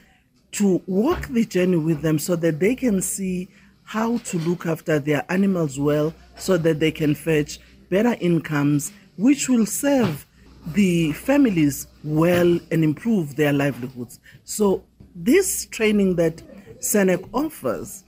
to 0.54 0.82
walk 0.88 1.28
the 1.28 1.46
journey 1.46 1.78
with 1.78 2.02
them 2.02 2.18
so 2.18 2.36
that 2.36 2.60
they 2.60 2.76
can 2.76 3.02
see 3.02 3.48
how 3.84 4.18
to 4.20 4.38
look 4.40 4.66
after 4.66 5.00
their 5.00 5.26
animals 5.30 5.80
well 5.80 6.14
so 6.38 6.58
that 6.58 6.80
they 6.80 6.92
can 6.92 7.16
fetch 7.16 7.60
better 7.90 8.18
incomes, 8.20 8.92
which 9.18 9.48
will 9.48 9.66
serve 9.66 10.26
the 10.74 11.12
families 11.14 11.88
well 12.04 12.60
and 12.72 12.84
improve 12.84 13.36
their 13.36 13.54
livelihoods. 13.54 14.20
So 14.44 14.84
this 15.16 15.66
training 15.68 16.16
that 16.16 16.42
SENEC 16.80 17.28
offers, 17.34 18.04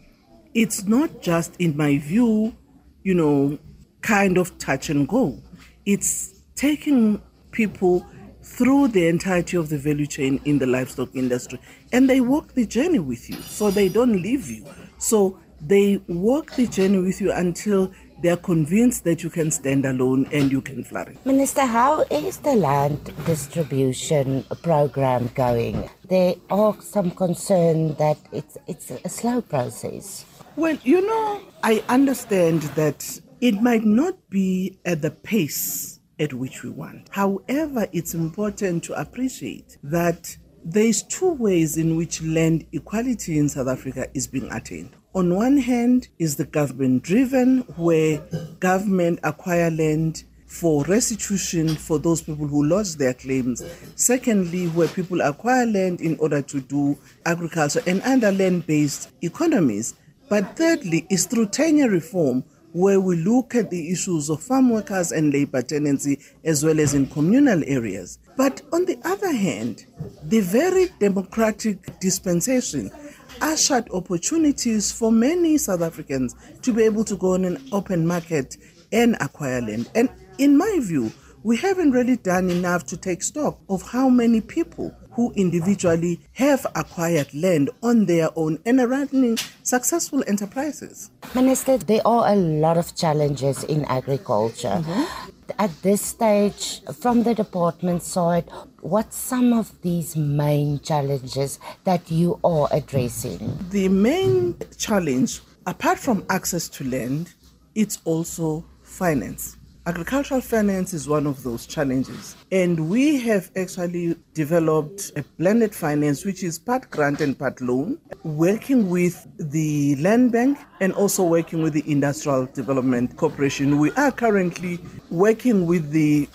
it's 0.54 0.86
not 0.86 1.22
just, 1.22 1.56
in 1.58 1.76
my 1.78 1.98
view, 1.98 2.56
you 3.04 3.14
know, 3.14 3.58
kind 4.02 4.38
of 4.38 4.58
touch 4.58 4.90
and 4.90 5.08
go. 5.08 5.42
It's 5.86 6.42
taking 6.56 7.22
people 7.52 8.06
through 8.42 8.90
the 8.90 9.08
entirety 9.08 9.58
of 9.58 9.70
the 9.70 9.78
value 9.78 10.08
chain 10.08 10.40
in 10.46 10.60
the 10.60 10.66
livestock 10.66 11.10
industry 11.16 11.60
and 11.92 12.10
they 12.10 12.20
walk 12.20 12.54
the 12.54 12.66
journey 12.66 13.00
with 13.00 13.30
you 13.30 13.36
so 13.42 13.70
they 13.70 13.88
don't 13.90 14.22
leave 14.22 14.50
you 14.50 14.66
so 14.98 15.38
they 15.62 16.02
walk 16.08 16.52
the 16.56 16.66
journey 16.68 16.98
with 16.98 17.22
you 17.22 17.32
until 17.32 17.92
they 18.22 18.30
are 18.30 18.38
convinced 18.38 19.04
that 19.06 19.24
you 19.24 19.30
can 19.30 19.52
stand 19.52 19.86
alone 19.86 20.28
and 20.32 20.52
you 20.52 20.62
can 20.62 20.84
flourish. 20.84 21.18
Minister, 21.26 21.66
how 21.66 22.02
is 22.12 22.38
the 22.38 22.56
land 22.56 23.14
distribution 23.26 24.44
program 24.62 25.30
going? 25.36 25.90
There 26.08 26.36
are 26.50 26.76
some 26.82 27.12
concern 27.12 27.96
that 27.96 28.18
it's 28.32 28.58
it's 28.68 28.92
a 28.92 29.10
slow 29.10 29.42
process. 29.42 30.26
Well, 30.56 30.78
you 30.84 31.06
know, 31.06 31.42
I 31.64 31.84
understand 31.88 32.64
that 32.76 33.22
it 33.40 33.62
might 33.62 33.86
not 33.86 34.30
be 34.30 34.80
at 34.86 35.02
the 35.02 35.12
pace 35.12 36.00
at 36.20 36.34
which 36.34 36.64
we 36.64 36.70
want. 36.70 37.08
However, 37.12 37.88
it's 37.94 38.14
important 38.14 38.84
to 38.86 39.00
appreciate 39.00 39.78
that 39.84 40.36
there's 40.66 41.04
two 41.04 41.32
ways 41.34 41.78
in 41.78 41.96
which 41.96 42.22
land 42.22 42.66
equality 42.74 43.38
in 43.40 43.48
South 43.48 43.68
Africa 43.68 44.08
is 44.14 44.28
being 44.28 44.52
attained. 44.52 44.96
On 45.16 45.34
one 45.34 45.58
hand 45.58 46.08
is 46.20 46.36
the 46.36 46.46
government 46.46 47.02
driven, 47.02 47.62
where 47.78 48.22
government 48.60 49.20
acquire 49.24 49.72
land 49.72 50.24
for 50.46 50.84
restitution 50.84 51.70
for 51.70 51.98
those 51.98 52.22
people 52.22 52.46
who 52.46 52.64
lost 52.64 53.00
their 53.00 53.16
claims. 53.16 53.64
Secondly, 53.96 54.68
where 54.68 54.88
people 54.88 55.22
acquire 55.22 55.66
land 55.66 56.00
in 56.00 56.16
order 56.20 56.44
to 56.44 56.62
do 56.62 56.96
agriculture 57.26 57.82
and 57.88 58.04
other 58.04 58.32
land 58.32 58.68
based 58.68 59.10
economies. 59.24 59.96
But 60.30 60.56
thirdly, 60.56 61.08
is 61.10 61.26
through 61.26 61.48
tenure 61.48 61.90
reform, 61.90 62.44
where 62.74 63.00
we 63.00 63.16
look 63.16 63.56
at 63.56 63.72
the 63.72 63.92
issues 63.92 64.30
of 64.30 64.44
farm 64.44 64.70
workers 64.70 65.12
and 65.12 65.34
labor 65.34 65.64
tenancy 65.64 66.20
as 66.44 66.64
well 66.64 66.80
as 66.80 66.94
in 66.94 67.08
communal 67.08 67.64
areas. 67.66 68.20
But 68.38 68.62
on 68.72 68.86
the 68.86 69.00
other 69.04 69.32
hand, 69.32 69.88
the 70.22 70.42
very 70.42 70.90
democratic 71.00 72.00
dispensation 72.00 72.92
ushered 73.42 73.90
opportunities 73.92 74.92
for 74.92 75.12
many 75.12 75.58
South 75.58 75.82
Africans 75.82 76.36
to 76.62 76.74
be 76.74 76.84
able 76.84 77.04
to 77.06 77.16
go 77.16 77.34
on 77.34 77.46
an 77.46 77.58
open 77.72 78.06
market 78.06 78.58
and 78.92 79.16
acquire 79.20 79.62
land. 79.62 79.90
And 79.96 80.10
in 80.38 80.58
my 80.58 80.80
view, 80.82 81.12
we 81.44 81.58
haven't 81.58 81.92
really 81.92 82.18
done 82.18 82.50
enough 82.50 82.86
to 82.88 82.98
take 82.98 83.24
stock 83.24 83.60
of 83.70 83.82
how 83.82 84.10
many 84.10 84.42
people 84.42 84.94
who 85.12 85.32
individually 85.36 86.20
have 86.34 86.66
acquired 86.76 87.34
land 87.34 87.70
on 87.84 88.06
their 88.06 88.30
own 88.38 88.60
and 88.66 88.80
are 88.80 88.88
running 88.88 89.38
successful 89.64 90.24
enterprises. 90.28 91.12
Minister, 91.36 91.78
there 91.78 92.02
are 92.06 92.32
a 92.32 92.36
lot 92.36 92.78
of 92.78 92.96
challenges 92.96 93.64
in 93.66 93.86
agriculture. 93.86 94.82
Mm-hmm. 94.82 95.30
At 95.58 95.72
this 95.82 96.02
stage, 96.02 96.82
from 97.02 97.24
the 97.24 97.34
department 97.34 98.04
side, 98.04 98.50
what 98.82 99.14
some 99.14 99.54
of 99.54 99.82
these 99.82 100.16
main 100.16 100.80
challenges 100.80 101.60
that 101.84 102.10
you 102.12 102.40
are 102.44 102.68
addressing? 102.72 103.58
The 103.70 103.90
main 103.90 104.58
challenge, 104.78 105.42
apart 105.66 106.00
from 106.00 106.26
access 106.30 106.70
to 106.70 106.84
land, 106.84 107.34
it's 107.76 108.00
also 108.06 108.66
finance. 108.82 109.58
Agricultural 109.86 110.42
finance 110.42 110.94
is 110.94 111.08
one 111.08 111.26
of 111.26 111.42
those 111.42 111.66
challenges. 111.66 112.36
And 112.52 112.90
we 112.90 113.20
have 113.22 113.50
actually 113.56 114.16
developed 114.34 115.12
a 115.16 115.24
blended 115.40 115.74
finance, 115.74 116.26
which 116.26 116.44
is 116.44 116.60
part 116.60 116.92
grant 116.92 117.22
and 117.22 117.38
part 117.38 117.60
loan, 117.60 117.98
working 118.24 118.90
with 118.90 119.26
the 119.38 119.96
Land 119.96 120.32
Bank 120.32 120.60
and 120.80 120.94
also 120.94 121.24
working 121.24 121.64
with 121.64 121.74
the 121.74 121.90
Industrial 121.90 122.46
Development 122.46 123.16
Corporation. 123.18 123.80
We 123.80 123.92
are 123.94 124.12
currently 124.12 124.80
working 125.10 125.66
with 125.66 125.90
the 125.90 126.30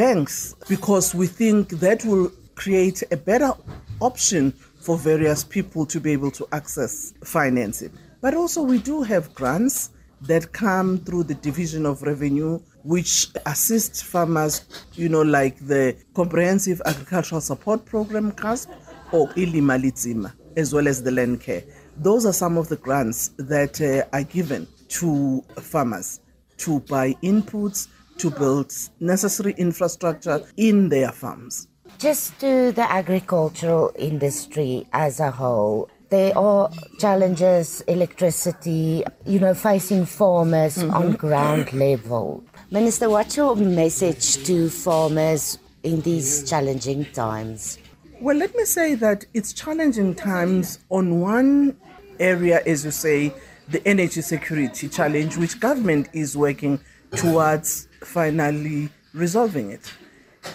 banks 0.00 0.54
because 0.66 1.14
we 1.14 1.26
think 1.26 1.68
that 1.68 2.02
will 2.06 2.32
create 2.54 3.02
a 3.12 3.18
better 3.18 3.52
option 4.00 4.50
for 4.80 4.96
various 4.96 5.44
people 5.44 5.84
to 5.84 6.00
be 6.00 6.10
able 6.10 6.30
to 6.30 6.48
access 6.52 7.12
financing. 7.22 7.92
But 8.22 8.32
also, 8.32 8.62
we 8.62 8.78
do 8.78 9.02
have 9.02 9.34
grants 9.34 9.90
that 10.22 10.52
come 10.54 10.96
through 11.04 11.24
the 11.24 11.34
division 11.34 11.84
of 11.84 12.00
revenue 12.00 12.58
which 12.82 13.28
assists 13.44 14.00
farmers 14.00 14.64
you 14.94 15.08
know 15.10 15.20
like 15.20 15.58
the 15.66 15.94
comprehensive 16.14 16.80
agricultural 16.86 17.42
support 17.42 17.84
program 17.84 18.32
CASP 18.32 18.70
or 19.12 19.28
Ilimalizima 19.34 20.32
as 20.56 20.72
well 20.74 20.88
as 20.88 21.02
the 21.02 21.10
land 21.10 21.40
care 21.42 21.62
those 21.96 22.24
are 22.24 22.32
some 22.32 22.56
of 22.58 22.68
the 22.68 22.76
grants 22.76 23.28
that 23.36 23.80
uh, 23.80 24.16
are 24.16 24.24
given 24.24 24.66
to 24.88 25.42
farmers 25.60 26.20
to 26.58 26.80
buy 26.80 27.14
inputs 27.22 27.88
to 28.20 28.30
build 28.30 28.72
necessary 29.00 29.54
infrastructure 29.58 30.40
in 30.56 30.88
their 30.88 31.12
farms 31.12 31.68
just 31.98 32.38
to 32.40 32.72
the 32.72 32.90
agricultural 32.90 33.92
industry 33.98 34.86
as 34.92 35.20
a 35.20 35.30
whole 35.30 35.88
there 36.10 36.36
are 36.36 36.68
challenges, 36.98 37.82
electricity, 37.82 39.04
you 39.24 39.38
know, 39.38 39.54
facing 39.54 40.04
farmers 40.04 40.78
mm-hmm. 40.78 40.92
on 40.92 41.12
ground 41.12 41.72
level. 41.72 42.42
Minister, 42.72 43.08
what's 43.08 43.36
your 43.36 43.54
message 43.54 44.44
to 44.44 44.68
farmers 44.68 45.58
in 45.84 46.00
these 46.00 46.48
challenging 46.50 47.04
times? 47.12 47.78
Well, 48.20 48.36
let 48.36 48.54
me 48.56 48.64
say 48.64 48.96
that 48.96 49.24
it's 49.34 49.52
challenging 49.52 50.16
times 50.16 50.80
on 50.90 51.20
one 51.20 51.76
area, 52.18 52.60
as 52.66 52.84
you 52.84 52.90
say, 52.90 53.32
the 53.68 53.86
energy 53.86 54.20
security 54.20 54.88
challenge, 54.88 55.36
which 55.36 55.60
government 55.60 56.08
is 56.12 56.36
working 56.36 56.80
towards 57.14 57.86
finally 58.02 58.90
resolving 59.14 59.70
it. 59.70 59.92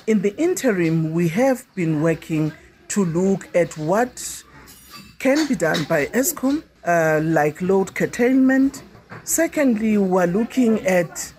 In 0.08 0.22
the 0.22 0.36
interim, 0.38 1.14
we 1.14 1.28
have 1.30 1.66
been 1.76 2.02
working 2.02 2.52
to 2.90 3.06
look 3.06 3.48
at 3.56 3.78
what 3.78 4.44
can 5.20 5.48
be 5.48 5.56
done 5.56 5.84
by 5.86 6.08
Eskom, 6.08 6.64
uh, 6.86 7.20
like 7.24 7.62
load 7.62 7.94
curtailment. 7.96 8.84
Secondly, 9.24 9.98
we're 9.98 10.28
looking 10.28 10.86
at 10.86 11.34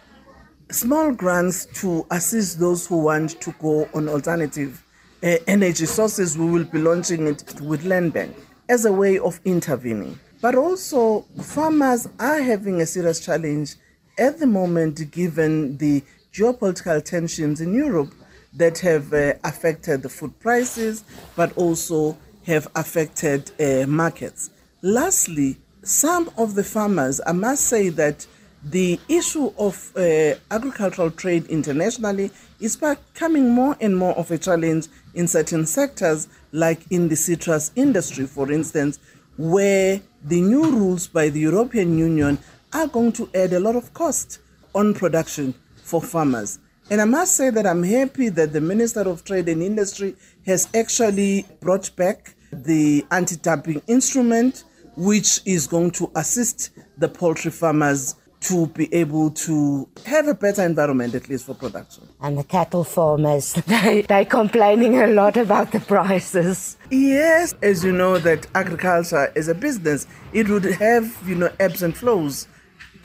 small 0.71 1.13
grants 1.13 1.67
to 1.81 2.07
assist 2.11 2.59
those 2.59 2.87
who 2.87 2.99
want 2.99 3.41
to 3.41 3.53
go 3.61 3.89
on 3.95 4.09
alternative 4.09 4.83
uh, 5.23 5.37
energy 5.47 5.87
sources. 5.87 6.37
We 6.37 6.51
will 6.51 6.65
be 6.65 6.79
launching 6.79 7.27
it 7.27 7.61
with 7.61 7.85
Land 7.85 8.13
Bank 8.13 8.37
as 8.69 8.85
a 8.85 8.93
way 8.93 9.19
of 9.19 9.41
intervening. 9.45 10.19
But 10.41 10.55
also, 10.55 11.23
farmers 11.43 12.09
are 12.19 12.41
having 12.41 12.81
a 12.81 12.87
serious 12.87 13.25
challenge 13.25 13.77
at 14.19 14.39
the 14.39 14.47
moment 14.47 15.11
given 15.11 15.77
the 15.79 16.03
geopolitical 16.33 17.03
tensions 17.03 17.61
in 17.61 17.75
Europe 17.75 18.13
that 18.53 18.79
have 18.79 19.13
uh, 19.13 19.35
affected 19.45 20.03
the 20.03 20.09
food 20.09 20.39
prices, 20.41 21.05
but 21.35 21.57
also 21.57 22.17
have 22.47 22.69
affected 22.75 23.51
uh, 23.61 23.87
markets. 23.87 24.51
Lastly, 24.83 25.57
some 25.83 26.31
of 26.37 26.55
the 26.55 26.65
farmers, 26.65 27.21
I 27.27 27.33
must 27.33 27.65
say 27.65 27.91
that 27.91 28.27
the 28.65 28.99
issue 29.09 29.53
of 29.59 29.93
uh, 29.97 30.35
agricultural 30.51 31.11
trade 31.11 31.47
internationally 31.47 32.31
is 32.59 32.77
becoming 32.77 33.51
more 33.51 33.77
and 33.81 33.97
more 33.97 34.13
of 34.17 34.31
a 34.31 34.39
challenge 34.39 34.89
in 35.15 35.29
certain 35.29 35.67
sectors, 35.67 36.29
like 36.53 36.81
in 36.91 37.09
the 37.09 37.17
citrus 37.17 37.71
industry, 37.77 38.27
for 38.27 38.51
instance, 38.51 38.99
where 39.37 40.01
the 40.25 40.41
new 40.41 40.65
rules 40.71 41.07
by 41.07 41.29
the 41.29 41.41
European 41.41 41.99
Union 41.99 42.39
are 42.83 42.89
going 42.89 43.13
to 43.13 43.29
add 43.35 43.53
a 43.53 43.61
lot 43.61 43.77
of 43.77 43.93
cost 43.95 44.41
on 44.75 44.95
production 44.95 45.55
for 45.83 46.03
farmers. 46.03 46.59
And 46.91 47.01
I 47.01 47.05
must 47.05 47.35
say 47.35 47.51
that 47.51 47.67
I'm 47.67 47.83
happy 47.83 48.29
that 48.29 48.53
the 48.53 48.61
Minister 48.61 49.01
of 49.01 49.25
Trade 49.25 49.49
and 49.49 49.63
Industry 49.63 50.15
has 50.47 50.69
actually 50.75 51.47
brought 51.61 51.95
back 51.97 52.37
the 52.53 53.05
anti 53.11 53.37
dumping 53.37 53.83
instrument, 53.89 54.65
which 54.97 55.41
is 55.47 55.67
going 55.67 55.91
to 55.93 56.11
assist 56.15 56.71
the 56.99 57.09
poultry 57.09 57.51
farmers 57.51 58.15
to 58.41 58.67
be 58.69 58.93
able 58.95 59.31
to 59.31 59.89
have 60.05 60.29
a 60.29 60.35
better 60.35 60.63
environment, 60.63 61.15
at 61.15 61.29
least 61.29 61.47
for 61.47 61.55
production. 61.55 62.09
And 62.21 62.39
the 62.39 62.45
cattle 62.45 62.85
farmers, 62.85 63.55
they, 63.67 64.03
they're 64.03 64.25
complaining 64.25 64.99
a 64.99 65.09
lot 65.09 65.37
about 65.37 65.73
the 65.73 65.81
prices. 65.81 66.77
Yes, 66.91 67.55
as 67.63 67.83
you 67.83 67.93
know, 67.93 68.19
that 68.19 68.47
agriculture 68.55 69.33
is 69.35 69.49
a 69.49 69.55
business. 69.55 70.07
It 70.33 70.49
would 70.49 70.65
have, 70.65 71.17
you 71.27 71.35
know, 71.35 71.51
ebbs 71.59 71.83
and 71.83 71.97
flows. 71.97 72.47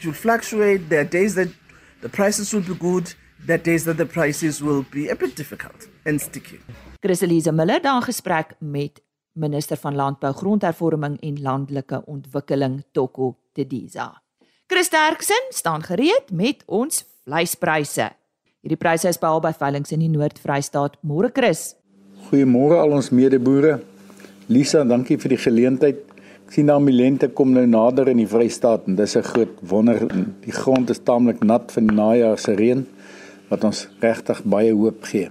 Will 0.03 0.13
fluctuate. 0.13 0.89
There 0.89 1.01
are 1.01 1.10
days 1.10 1.36
that 1.36 1.50
the 2.01 2.10
prices 2.10 2.53
will 2.53 2.63
be 2.65 2.74
good. 2.74 3.13
There 3.46 3.55
are 3.55 3.63
days 3.63 3.84
that 3.84 3.98
the 3.98 4.05
prices 4.05 4.62
will 4.62 4.84
be 4.91 5.10
a 5.10 5.15
bit 5.15 5.36
difficult 5.36 5.88
and 6.05 6.22
sticky. 6.22 6.60
Chris 7.00 7.22
Elise 7.22 7.51
Miller 7.51 7.81
daar 7.81 8.01
gesprek 8.01 8.55
met 8.60 9.01
minister 9.34 9.77
van 9.77 9.96
landbou, 9.96 10.34
grondhervorming 10.34 11.20
en 11.20 11.41
landelike 11.41 12.01
ontwikkeling 12.05 12.84
Toko 12.91 13.36
Tediza. 13.53 14.22
Chris 14.67 14.89
Derksen 14.89 15.46
staan 15.50 15.84
gereed 15.84 16.31
met 16.31 16.63
ons 16.65 17.05
vleispryse. 17.25 18.10
Hierdie 18.62 18.77
pryse 18.77 19.10
is 19.10 19.17
behaal 19.20 19.41
by 19.41 19.53
veilinge 19.58 19.93
in 19.93 20.03
die 20.03 20.12
Noord-Vrystaat. 20.13 21.00
Môre 21.01 21.31
Chris. 21.34 21.75
Goeiemôre 22.29 22.77
al 22.77 22.93
ons 22.93 23.10
medeboere. 23.10 23.79
Lisa, 24.48 24.84
dankie 24.86 25.17
vir 25.17 25.34
die 25.34 25.41
geleentheid. 25.41 26.11
Sien 26.51 26.67
nou 26.67 26.81
Milente 26.84 27.29
kom 27.31 27.53
nou 27.55 27.62
nader 27.63 28.10
in 28.12 28.17
die 28.20 28.27
Vrystaat 28.27 28.84
en 28.89 28.98
dis 29.00 29.15
'n 29.15 29.24
groot 29.24 29.53
wonder. 29.72 30.00
Die 30.43 30.51
grond 30.51 30.89
is 30.89 31.00
taamlik 31.00 31.39
nat 31.43 31.72
van 31.72 31.88
die 31.88 31.96
najaar 31.96 32.38
se 32.38 32.53
reën 32.53 32.86
wat 33.50 33.63
ons 33.63 33.88
regtig 34.01 34.43
baie 34.43 34.74
hoop 34.74 35.03
gee. 35.03 35.29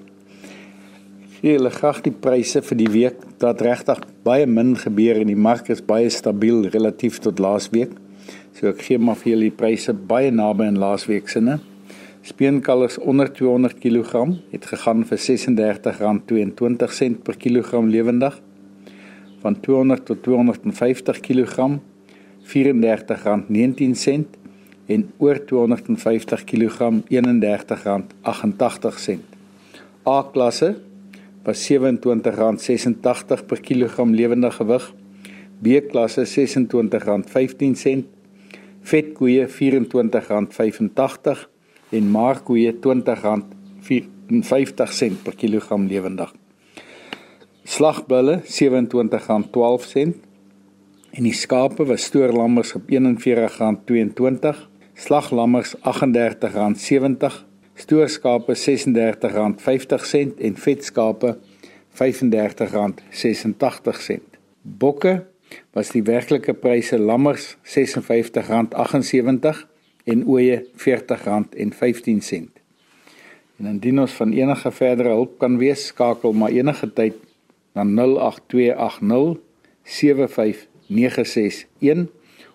Gee 1.40 1.52
hulle 1.56 1.70
graag 1.70 2.00
die 2.00 2.12
pryse 2.12 2.62
vir 2.62 2.76
die 2.76 2.90
week 2.90 3.14
dat 3.38 3.60
regtig 3.60 3.98
baie 4.24 4.46
min 4.46 4.76
gebeur 4.76 5.16
en 5.20 5.26
die 5.26 5.36
mark 5.36 5.68
is 5.68 5.82
baie 5.82 6.08
stabiel 6.08 6.68
relatief 6.70 7.18
tot 7.18 7.38
laasweek. 7.38 7.90
So 8.54 8.68
ek 8.68 8.82
gee 8.82 8.98
maar 8.98 9.16
vir 9.16 9.32
julle 9.32 9.50
die 9.50 9.56
pryse 9.62 9.92
baie 9.92 10.30
naby 10.30 10.64
aan 10.64 10.78
laasweek 10.78 11.28
se, 11.28 11.40
né? 11.40 11.58
Speenkalvers 12.22 12.98
onder 12.98 13.28
200 13.32 13.78
kg 13.78 14.26
het 14.52 14.66
gegaan 14.66 15.04
vir 15.04 15.18
R36.22 15.18 17.14
per 17.22 17.36
kilogram 17.36 17.88
lewendig. 17.88 18.40
Van 19.40 19.61
200 19.61 20.05
tot 20.05 20.22
250 20.22 21.20
kg 21.20 21.79
R34.19 22.44 24.24
en 24.87 25.12
oor 25.18 25.44
250 25.44 26.44
kg 26.44 27.03
R31.88. 27.09 29.18
A-klasse 30.07 30.76
was 31.44 31.72
R27.86 31.72 33.44
per 33.46 33.61
kilogram 33.61 34.14
lewendige 34.14 34.57
gewig. 34.57 34.94
B-klasse 35.61 36.24
R26.15 36.24 36.31
vetkoeie 38.81 39.46
R24.85 39.46 39.53
en 41.90 42.11
maarkoeie 42.11 42.72
R20.54 42.72 42.79
per 45.24 45.35
kilogram 45.37 45.87
lewendig. 45.87 46.39
Slagbulle 47.64 48.42
R27.12 48.44 50.29
en 51.11 51.27
die 51.27 51.35
skape 51.35 51.83
was 51.88 52.05
stoorlammers 52.07 52.75
op 52.79 52.85
R41.22, 52.87 54.55
slaglammers 54.94 55.75
R38.70, 55.77 57.35
stoorskape 57.75 58.55
R36.50 58.55 58.61
en 60.38 60.57
vetskape 60.57 61.38
R35.86. 61.99 64.23
Bokke 64.62 65.27
was 65.75 65.90
die 65.94 66.03
werklike 66.07 66.55
pryse 66.55 66.99
lammers 66.99 67.57
R56.78 67.64 67.70
en 70.05 70.27
ooe 70.27 70.62
R40.15. 70.62 72.49
En 73.61 73.66
indien 73.66 73.99
ons 74.01 74.12
van 74.16 74.33
enige 74.33 74.70
verdere 74.73 75.09
hulp 75.18 75.38
kan 75.42 75.59
wees, 75.61 75.87
skakel 75.90 76.33
maar 76.33 76.55
enige 76.55 76.88
tyd 76.96 77.14
na 77.74 77.85
08280 77.85 79.40
75961 79.85 82.09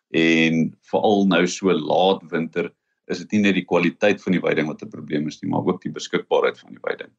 en 0.09 0.67
veral 0.91 1.25
nou 1.29 1.45
so 1.47 1.73
laat 1.73 2.25
winter 2.33 2.69
is 3.09 3.23
dit 3.23 3.35
nie 3.35 3.47
net 3.47 3.57
die 3.57 3.65
kwaliteit 3.65 4.21
van 4.23 4.35
die 4.35 4.43
veiding 4.43 4.69
wat 4.69 4.83
'n 4.83 4.93
probleem 4.93 5.27
is 5.27 5.41
nie, 5.41 5.49
maar 5.49 5.65
ook 5.65 5.81
die 5.81 5.91
beskikbaarheid 5.91 6.59
van 6.59 6.69
die 6.69 6.83
veiding. 6.85 7.09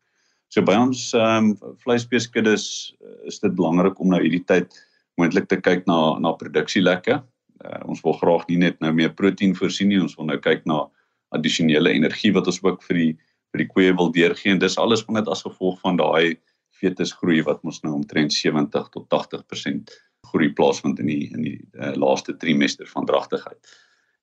So 0.49 0.63
by 0.63 0.75
ons 0.75 1.13
ehm 1.15 1.51
um, 1.51 1.77
vleisbeeskuddes 1.85 2.95
is 3.25 3.39
dit 3.39 3.55
belangrik 3.55 4.01
om 4.01 4.11
nou 4.11 4.21
hierdie 4.23 4.45
tyd 4.47 4.75
moontlik 5.17 5.49
te 5.49 5.61
kyk 5.61 5.87
na 5.87 6.19
na 6.19 6.33
produksielekke. 6.33 7.23
Uh, 7.65 7.81
ons 7.87 8.01
wil 8.03 8.13
graag 8.13 8.47
nie 8.49 8.57
net 8.57 8.81
nou 8.81 8.93
meer 8.93 9.13
proteïen 9.15 9.55
voorsien 9.55 9.89
nie, 9.89 10.01
ons 10.01 10.17
wil 10.17 10.27
nou 10.27 10.39
kyk 10.39 10.65
na 10.67 10.89
addisionele 11.31 11.91
energie 11.91 12.33
wat 12.33 12.47
ons 12.47 12.63
ook 12.65 12.83
vir 12.83 12.97
die 12.97 13.19
vir 13.51 13.65
die 13.65 13.71
koeie 13.71 13.95
wil 13.97 14.13
deurgee 14.15 14.55
en 14.55 14.63
dis 14.63 14.79
alles 14.79 15.03
net 15.09 15.29
as 15.29 15.45
gevolg 15.47 15.81
van 15.83 15.99
daai 15.99 16.39
fetusgroei 16.81 17.43
wat 17.47 17.65
ons 17.67 17.83
nou 17.85 17.97
omtrent 17.99 18.33
70 18.33 18.89
tot 18.95 19.07
80% 19.13 19.93
groei 20.31 20.51
plaasvind 20.57 21.01
in 21.03 21.11
die 21.11 21.25
in 21.35 21.45
die 21.45 21.59
uh, 21.75 21.93
laaste 21.99 22.37
trimester 22.39 22.89
van 22.93 23.09
dragtigheid. 23.09 23.59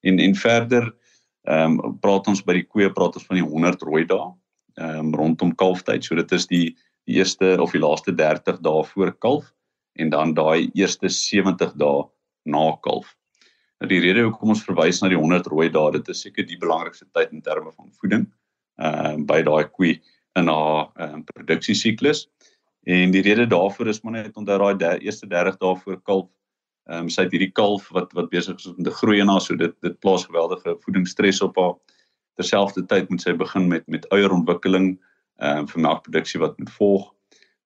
En 0.08 0.20
en 0.24 0.36
verder 0.36 0.92
ehm 1.48 1.78
um, 1.80 1.96
praat 2.04 2.28
ons 2.28 2.44
by 2.44 2.58
die 2.60 2.68
koeie 2.68 2.92
praat 2.94 3.16
ons 3.20 3.28
van 3.28 3.40
die 3.40 3.46
100 3.46 3.86
rooi 3.88 4.06
dae 4.08 4.32
ehm 4.78 5.12
um, 5.12 5.14
rondom 5.16 5.54
kalftyd. 5.56 6.04
So 6.04 6.16
dit 6.16 6.32
is 6.32 6.48
die 6.48 6.68
die 7.08 7.22
eerste 7.22 7.56
of 7.64 7.72
die 7.72 7.80
laaste 7.80 8.12
30 8.12 8.60
dae 8.64 8.84
voor 8.90 9.14
kalf 9.24 9.54
en 9.96 10.10
dan 10.12 10.34
daai 10.36 10.70
eerste 10.76 11.10
70 11.10 11.78
dae 11.80 12.04
na 12.46 12.66
kalf. 12.84 13.14
Nou 13.80 13.88
die 13.90 14.02
rede 14.04 14.26
hoekom 14.26 14.52
ons 14.56 14.66
verwys 14.66 15.00
na 15.02 15.08
die 15.08 15.20
100 15.20 15.48
rooi 15.48 15.70
dae, 15.72 15.92
dit 15.96 16.10
is 16.10 16.22
seker 16.26 16.46
die 16.46 16.60
belangrikste 16.60 17.08
tyd 17.14 17.32
in 17.32 17.42
terme 17.42 17.72
van 17.72 17.94
voeding 18.02 18.28
ehm 18.28 18.47
uh, 18.78 19.16
by 19.30 19.42
daai 19.44 19.66
koei 19.70 19.98
in 20.38 20.48
haar 20.48 20.90
ehm 20.96 21.20
uh, 21.20 21.24
produksiesiklus. 21.34 22.28
En 22.88 23.12
die 23.12 23.22
rede 23.22 23.48
daarvoor 23.48 23.88
is 23.88 24.02
maar 24.02 24.14
net 24.14 24.38
onder 24.38 24.60
daai 24.60 24.98
eerste 25.00 25.28
30 25.28 25.58
dae 25.58 25.76
voor 25.76 26.02
kalf 26.02 26.30
ehm 26.88 27.04
um, 27.04 27.10
sy 27.12 27.26
het 27.26 27.34
hierdie 27.36 27.52
kalf 27.52 27.90
wat 27.92 28.14
wat 28.16 28.30
besig 28.32 28.56
is 28.62 28.70
om 28.70 28.84
te 28.84 28.94
groei 29.02 29.20
en 29.20 29.28
haar 29.28 29.44
so 29.44 29.56
dit 29.60 29.74
dit 29.84 30.00
plaas 30.00 30.26
geweldige 30.26 30.78
voedingsstres 30.86 31.42
op 31.44 31.58
haar. 31.60 31.76
Terselfdertyd 32.40 33.10
moet 33.10 33.22
sy 33.22 33.34
begin 33.36 33.68
met 33.68 33.88
met 33.88 34.08
eierontwikkeling 34.16 34.94
ehm 35.38 35.64
um, 35.64 35.68
vir 35.68 35.84
melkproduksie 35.90 36.40
wat 36.40 36.58
moet 36.60 36.72
volg. 36.80 37.14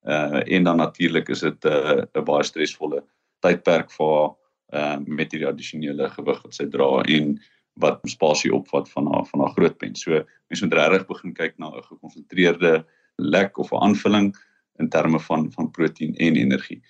Uh 0.04 0.42
en 0.56 0.64
dan 0.64 0.78
natuurlik 0.78 1.30
is 1.30 1.46
dit 1.46 1.66
'n 1.66 1.68
uh, 1.68 2.04
'n 2.18 2.26
baie 2.26 2.44
stresvolle 2.44 3.04
tydperk 3.46 3.92
vir 3.92 4.14
haar 4.16 4.32
ehm 4.72 5.02
uh, 5.02 5.16
met 5.20 5.32
hierdie 5.32 5.50
addisionele 5.50 6.10
gewig 6.10 6.42
wat 6.44 6.54
sy 6.56 6.66
dra 6.66 7.04
en 7.04 7.38
wat 7.80 8.00
spasie 8.10 8.54
opvat 8.54 8.90
van 8.90 9.08
haar 9.14 9.26
van 9.26 9.40
haar 9.40 9.54
grootpen. 9.56 9.96
So 9.96 10.24
mense 10.50 10.66
moet 10.66 10.74
regtig 10.74 11.08
begin 11.08 11.34
kyk 11.34 11.58
na 11.58 11.72
'n 11.72 11.84
gekonsentreerde 11.84 12.86
lek 13.18 13.58
of 13.58 13.72
'n 13.72 13.84
aanvulling 13.84 14.36
in 14.80 14.90
terme 14.90 15.20
van 15.20 15.52
van 15.52 15.72
proteïen 15.72 16.16
en 16.16 16.36
energie. 16.36 16.82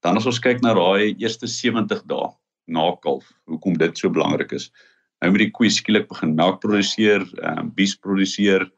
Dan 0.00 0.16
as 0.16 0.26
ons 0.26 0.38
kyk 0.38 0.60
na 0.60 0.74
daai 0.74 1.14
eerste 1.18 1.46
70 1.46 2.02
dae 2.06 2.28
na 2.66 2.96
kalf, 3.02 3.32
hoekom 3.46 3.78
dit 3.78 3.98
so 3.98 4.10
belangrik 4.10 4.52
is. 4.52 4.70
Nou 5.20 5.30
moet 5.30 5.46
die 5.46 5.50
koe 5.50 5.70
skielik 5.70 6.08
begin 6.08 6.34
melk 6.34 6.60
produseer, 6.60 7.24
ehm 7.42 7.58
um, 7.58 7.70
bies 7.74 7.96
produseer 7.96 8.70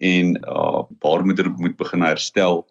en 0.00 0.36
uh 0.48 0.82
baarmoeder 1.00 1.50
moet 1.50 1.76
begin 1.76 2.02
herstel 2.02 2.66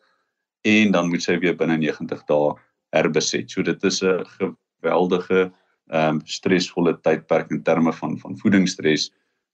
en 0.62 0.92
dan 0.92 1.10
moet 1.10 1.24
sy 1.24 1.38
weer 1.40 1.56
binne 1.56 1.78
90 1.78 2.26
dae 2.28 2.54
herbeset. 2.96 3.52
So 3.52 3.62
dit 3.64 3.84
is 3.84 4.02
'n 4.04 4.26
geweldige 4.26 5.52
ehm 5.90 6.20
um, 6.20 6.22
stresvolle 6.26 6.94
tydperk 7.02 7.52
in 7.52 7.64
terme 7.64 7.94
van 7.94 8.18
van 8.20 8.38
voedingsstres 8.38 9.10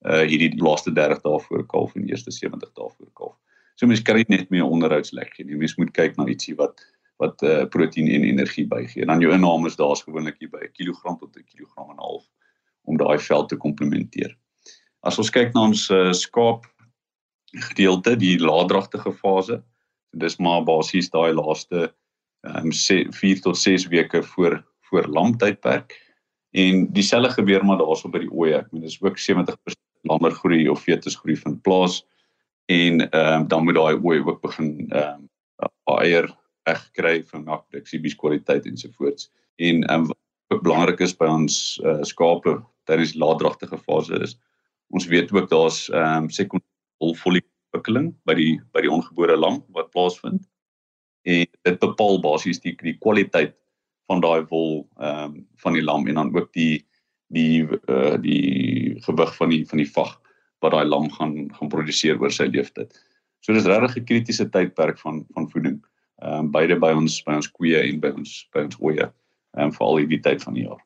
uh 0.06 0.24
hierdie 0.28 0.52
laaste 0.62 0.92
30 0.92 1.22
dae 1.24 1.40
voor 1.48 1.66
kalf 1.66 1.96
en 1.96 2.08
eerste 2.10 2.32
70 2.32 2.72
dae 2.76 2.90
voor 2.98 3.12
kalf. 3.14 3.36
So 3.76 3.88
mens 3.88 4.04
nie 4.04 4.26
net 4.28 4.50
meer 4.50 4.64
onderhoudslek 4.64 5.34
gee 5.36 5.46
nie. 5.46 5.56
Mens 5.56 5.76
moet 5.76 5.92
kyk 5.92 6.18
na 6.18 6.28
ietsie 6.28 6.56
wat 6.56 6.84
wat 7.18 7.42
uh 7.44 7.66
proteïen 7.72 8.12
en 8.12 8.24
energie 8.28 8.68
bygee. 8.68 9.02
En 9.02 9.08
dan 9.08 9.22
jou 9.24 9.34
inname 9.34 9.68
is 9.68 9.76
daar's 9.76 10.04
gewoonlik 10.04 10.36
hier 10.40 10.50
by 10.50 10.64
'n 10.64 10.74
kilogram 10.74 11.18
tot 11.18 11.38
'n 11.38 11.44
kilogram 11.48 11.90
en 11.90 11.96
'n 11.96 12.04
half 12.04 12.26
om 12.84 12.98
daai 12.98 13.20
veld 13.20 13.50
te 13.50 13.58
komplementeer. 13.58 14.38
As 15.04 15.18
ons 15.18 15.30
kyk 15.30 15.54
na 15.54 15.62
ons 15.62 15.90
uh, 15.90 16.12
skaap 16.12 16.66
gedeelte, 17.56 18.16
die 18.16 18.38
laaddragtige 18.40 19.14
fase, 19.14 19.64
dis 20.12 20.38
maar 20.38 20.64
basies 20.64 21.10
daai 21.10 21.34
laaste 21.34 21.94
ehm 22.46 22.70
um, 22.70 23.12
4 23.12 23.42
tot 23.42 23.58
6 23.58 23.88
weke 23.88 24.24
voor 24.24 24.64
voor 24.90 25.08
lamtydperk 25.08 26.05
en 26.56 26.86
dieselfde 26.96 27.34
gebeur 27.36 27.66
maar 27.68 27.82
daarso 27.82 28.10
by 28.12 28.22
die 28.24 28.32
oeye. 28.32 28.62
Ek 28.62 28.72
meen 28.72 28.86
dis 28.86 28.98
ook 29.04 29.20
70% 29.20 29.80
langer 30.08 30.36
groei 30.40 30.68
of 30.72 30.84
fetus 30.86 31.18
groei 31.20 31.36
van 31.42 31.60
plaas 31.62 32.04
en 32.72 33.04
ehm 33.10 33.42
um, 33.42 33.48
dan 33.52 33.66
moet 33.66 33.78
daai 33.78 34.00
oeye 34.02 34.24
ook 34.26 34.42
begin 34.42 34.72
ehm 34.90 35.26
um, 35.26 35.98
eier 36.00 36.30
reg 36.66 36.86
kry 36.98 37.20
vir 37.24 37.42
melkproduksie, 37.42 38.02
bieskwaliteit 38.02 38.66
ensovoorts. 38.66 39.30
En 39.56 39.84
ehm 39.84 40.08
um, 40.08 40.14
wat 40.54 40.62
belangrik 40.62 41.00
is 41.02 41.16
by 41.18 41.28
ons 41.28 41.80
uh, 41.84 42.02
skape 42.06 42.60
tydens 42.86 43.16
die 43.16 43.22
laatdragtige 43.22 43.78
fase 43.82 44.20
is 44.22 44.38
ons 44.94 45.08
weet 45.12 45.32
ook 45.34 45.50
daar's 45.50 45.88
ehm 45.90 46.26
um, 46.26 46.30
sekondêre 46.30 46.72
ontwikkeling 47.04 48.14
by 48.26 48.36
die 48.38 48.54
by 48.74 48.84
die 48.86 48.92
ongebore 48.92 49.36
lam 49.38 49.62
wat 49.76 49.92
plaasvind 49.92 50.46
en 51.26 51.46
dit 51.68 51.80
bepaal 51.82 52.20
basies 52.22 52.62
die 52.64 52.76
die 52.82 52.98
kwaliteit 53.02 53.56
van 54.10 54.22
daai 54.22 54.46
wol 54.50 54.88
ehm 55.00 55.24
um, 55.24 55.48
van 55.64 55.74
die 55.74 55.84
lam 55.84 56.08
en 56.08 56.16
dan 56.22 56.36
ook 56.36 56.54
die 56.54 56.86
die 57.34 57.66
uh, 57.90 58.16
die 58.22 59.02
gewig 59.02 59.36
van 59.36 59.50
die 59.50 59.66
van 59.68 59.78
die 59.82 59.92
vag 59.92 60.22
wat 60.62 60.72
daai 60.72 60.86
lam 60.86 61.10
gaan 61.12 61.36
gaan 61.58 61.70
produseer 61.70 62.22
oor 62.22 62.32
sy 62.32 62.48
lewensyd. 62.50 62.94
So 63.42 63.54
dis 63.54 63.66
regtig 63.70 63.98
'n 63.98 64.06
kritiese 64.06 64.50
tydperk 64.50 65.00
van 65.00 65.26
van 65.34 65.50
voeding. 65.50 65.86
Ehm 66.22 66.40
um, 66.40 66.52
beide 66.52 66.80
by 66.80 66.94
ons 66.94 67.24
by 67.24 67.34
ons 67.42 67.52
koeie 67.52 67.80
en 67.82 68.00
by 68.00 68.10
ons 68.16 68.50
by 68.54 68.60
ons 68.70 68.78
oeye 68.80 69.08
ehm 69.10 69.64
um, 69.64 69.72
vir 69.72 69.86
al 69.88 69.96
die 70.08 70.22
tyd 70.22 70.44
van 70.44 70.54
die 70.54 70.64
jaar. 70.66 70.82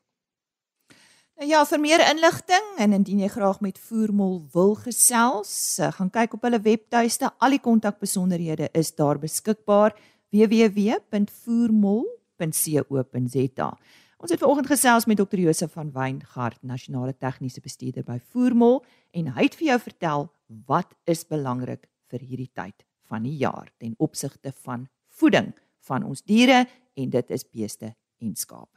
Nou 1.39 1.47
ja, 1.49 1.65
vir 1.65 1.79
meer 1.79 2.01
inligting 2.12 2.65
en 2.77 2.93
indien 2.93 3.19
jy 3.19 3.27
graag 3.27 3.62
met 3.62 3.79
Voermol 3.79 4.47
wil 4.53 4.75
gesels, 4.75 5.79
uh, 5.79 5.91
gaan 5.91 6.10
kyk 6.12 6.34
op 6.34 6.41
hulle 6.43 6.60
webtuiste. 6.60 7.32
Al 7.39 7.49
die 7.49 7.63
kontakbesonderhede 7.63 8.69
is 8.73 8.95
daar 8.95 9.19
beskikbaar 9.19 9.95
www.voermol.com 10.32 12.18
www.voermol.co.za. 12.39 13.78
Ons 14.19 14.34
het 14.34 14.41
vanoggend 14.41 14.67
gesels 14.67 15.06
met 15.08 15.17
Dr. 15.17 15.39
Josef 15.39 15.71
van 15.71 15.91
Weingart, 15.95 16.60
nasionale 16.62 17.13
tegniese 17.15 17.62
bestuurder 17.63 18.04
by 18.04 18.17
Voermol 18.32 18.82
en 19.15 19.32
hy 19.38 19.45
het 19.47 19.56
vir 19.56 19.69
jou 19.69 19.80
vertel 19.86 20.28
wat 20.67 20.91
is 21.08 21.23
belangrik 21.23 21.88
vir 22.12 22.25
hierdie 22.25 22.52
tyd 22.52 22.84
van 23.08 23.23
die 23.23 23.38
jaar 23.39 23.71
ten 23.80 23.95
opsigte 23.97 24.52
van 24.65 24.89
voeding 25.08 25.54
van 25.88 26.04
ons 26.04 26.21
diere 26.28 26.65
en 26.99 27.10
dit 27.10 27.32
is 27.32 27.47
beeste 27.47 27.93
en 28.19 28.36
skape. 28.36 28.75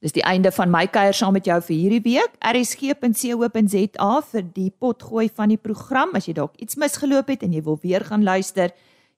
Dis 0.00 0.14
die 0.14 0.24
einde 0.24 0.52
van 0.54 0.70
my 0.72 0.86
kuier 0.88 1.12
saam 1.12 1.34
met 1.36 1.44
jou 1.50 1.58
vir 1.60 1.76
hierdie 1.76 2.04
week. 2.06 2.38
rsg.co.za 2.38 4.12
vir 4.30 4.46
die 4.54 4.70
potgooi 4.70 5.26
van 5.28 5.50
die 5.52 5.58
program. 5.60 6.14
As 6.14 6.30
jy 6.30 6.38
dalk 6.38 6.54
iets 6.56 6.78
misgeloop 6.80 7.28
het 7.28 7.42
en 7.42 7.52
jy 7.52 7.60
wil 7.66 7.76
weer 7.82 8.06
gaan 8.06 8.22
luister, 8.24 8.70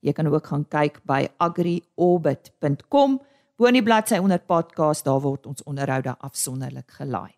Jy 0.03 0.13
kan 0.13 0.27
ook 0.27 0.47
gaan 0.51 0.65
kyk 0.69 0.99
by 1.07 1.29
agriorbit.com. 1.39 3.21
Bo 3.57 3.71
in 3.71 3.79
die 3.79 3.87
bladsy 3.87 4.19
onder 4.19 4.43
podcast, 4.43 5.07
daar 5.07 5.23
word 5.23 5.47
ons 5.47 5.63
onderhoude 5.63 6.17
afsonderlik 6.19 6.91
gelaai. 6.99 7.31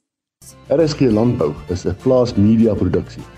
Hier 0.69 1.12
landbou 1.12 1.55
is 1.69 1.85
'n 1.85 1.97
plaasmedia 1.97 2.75
produksie 2.75 3.38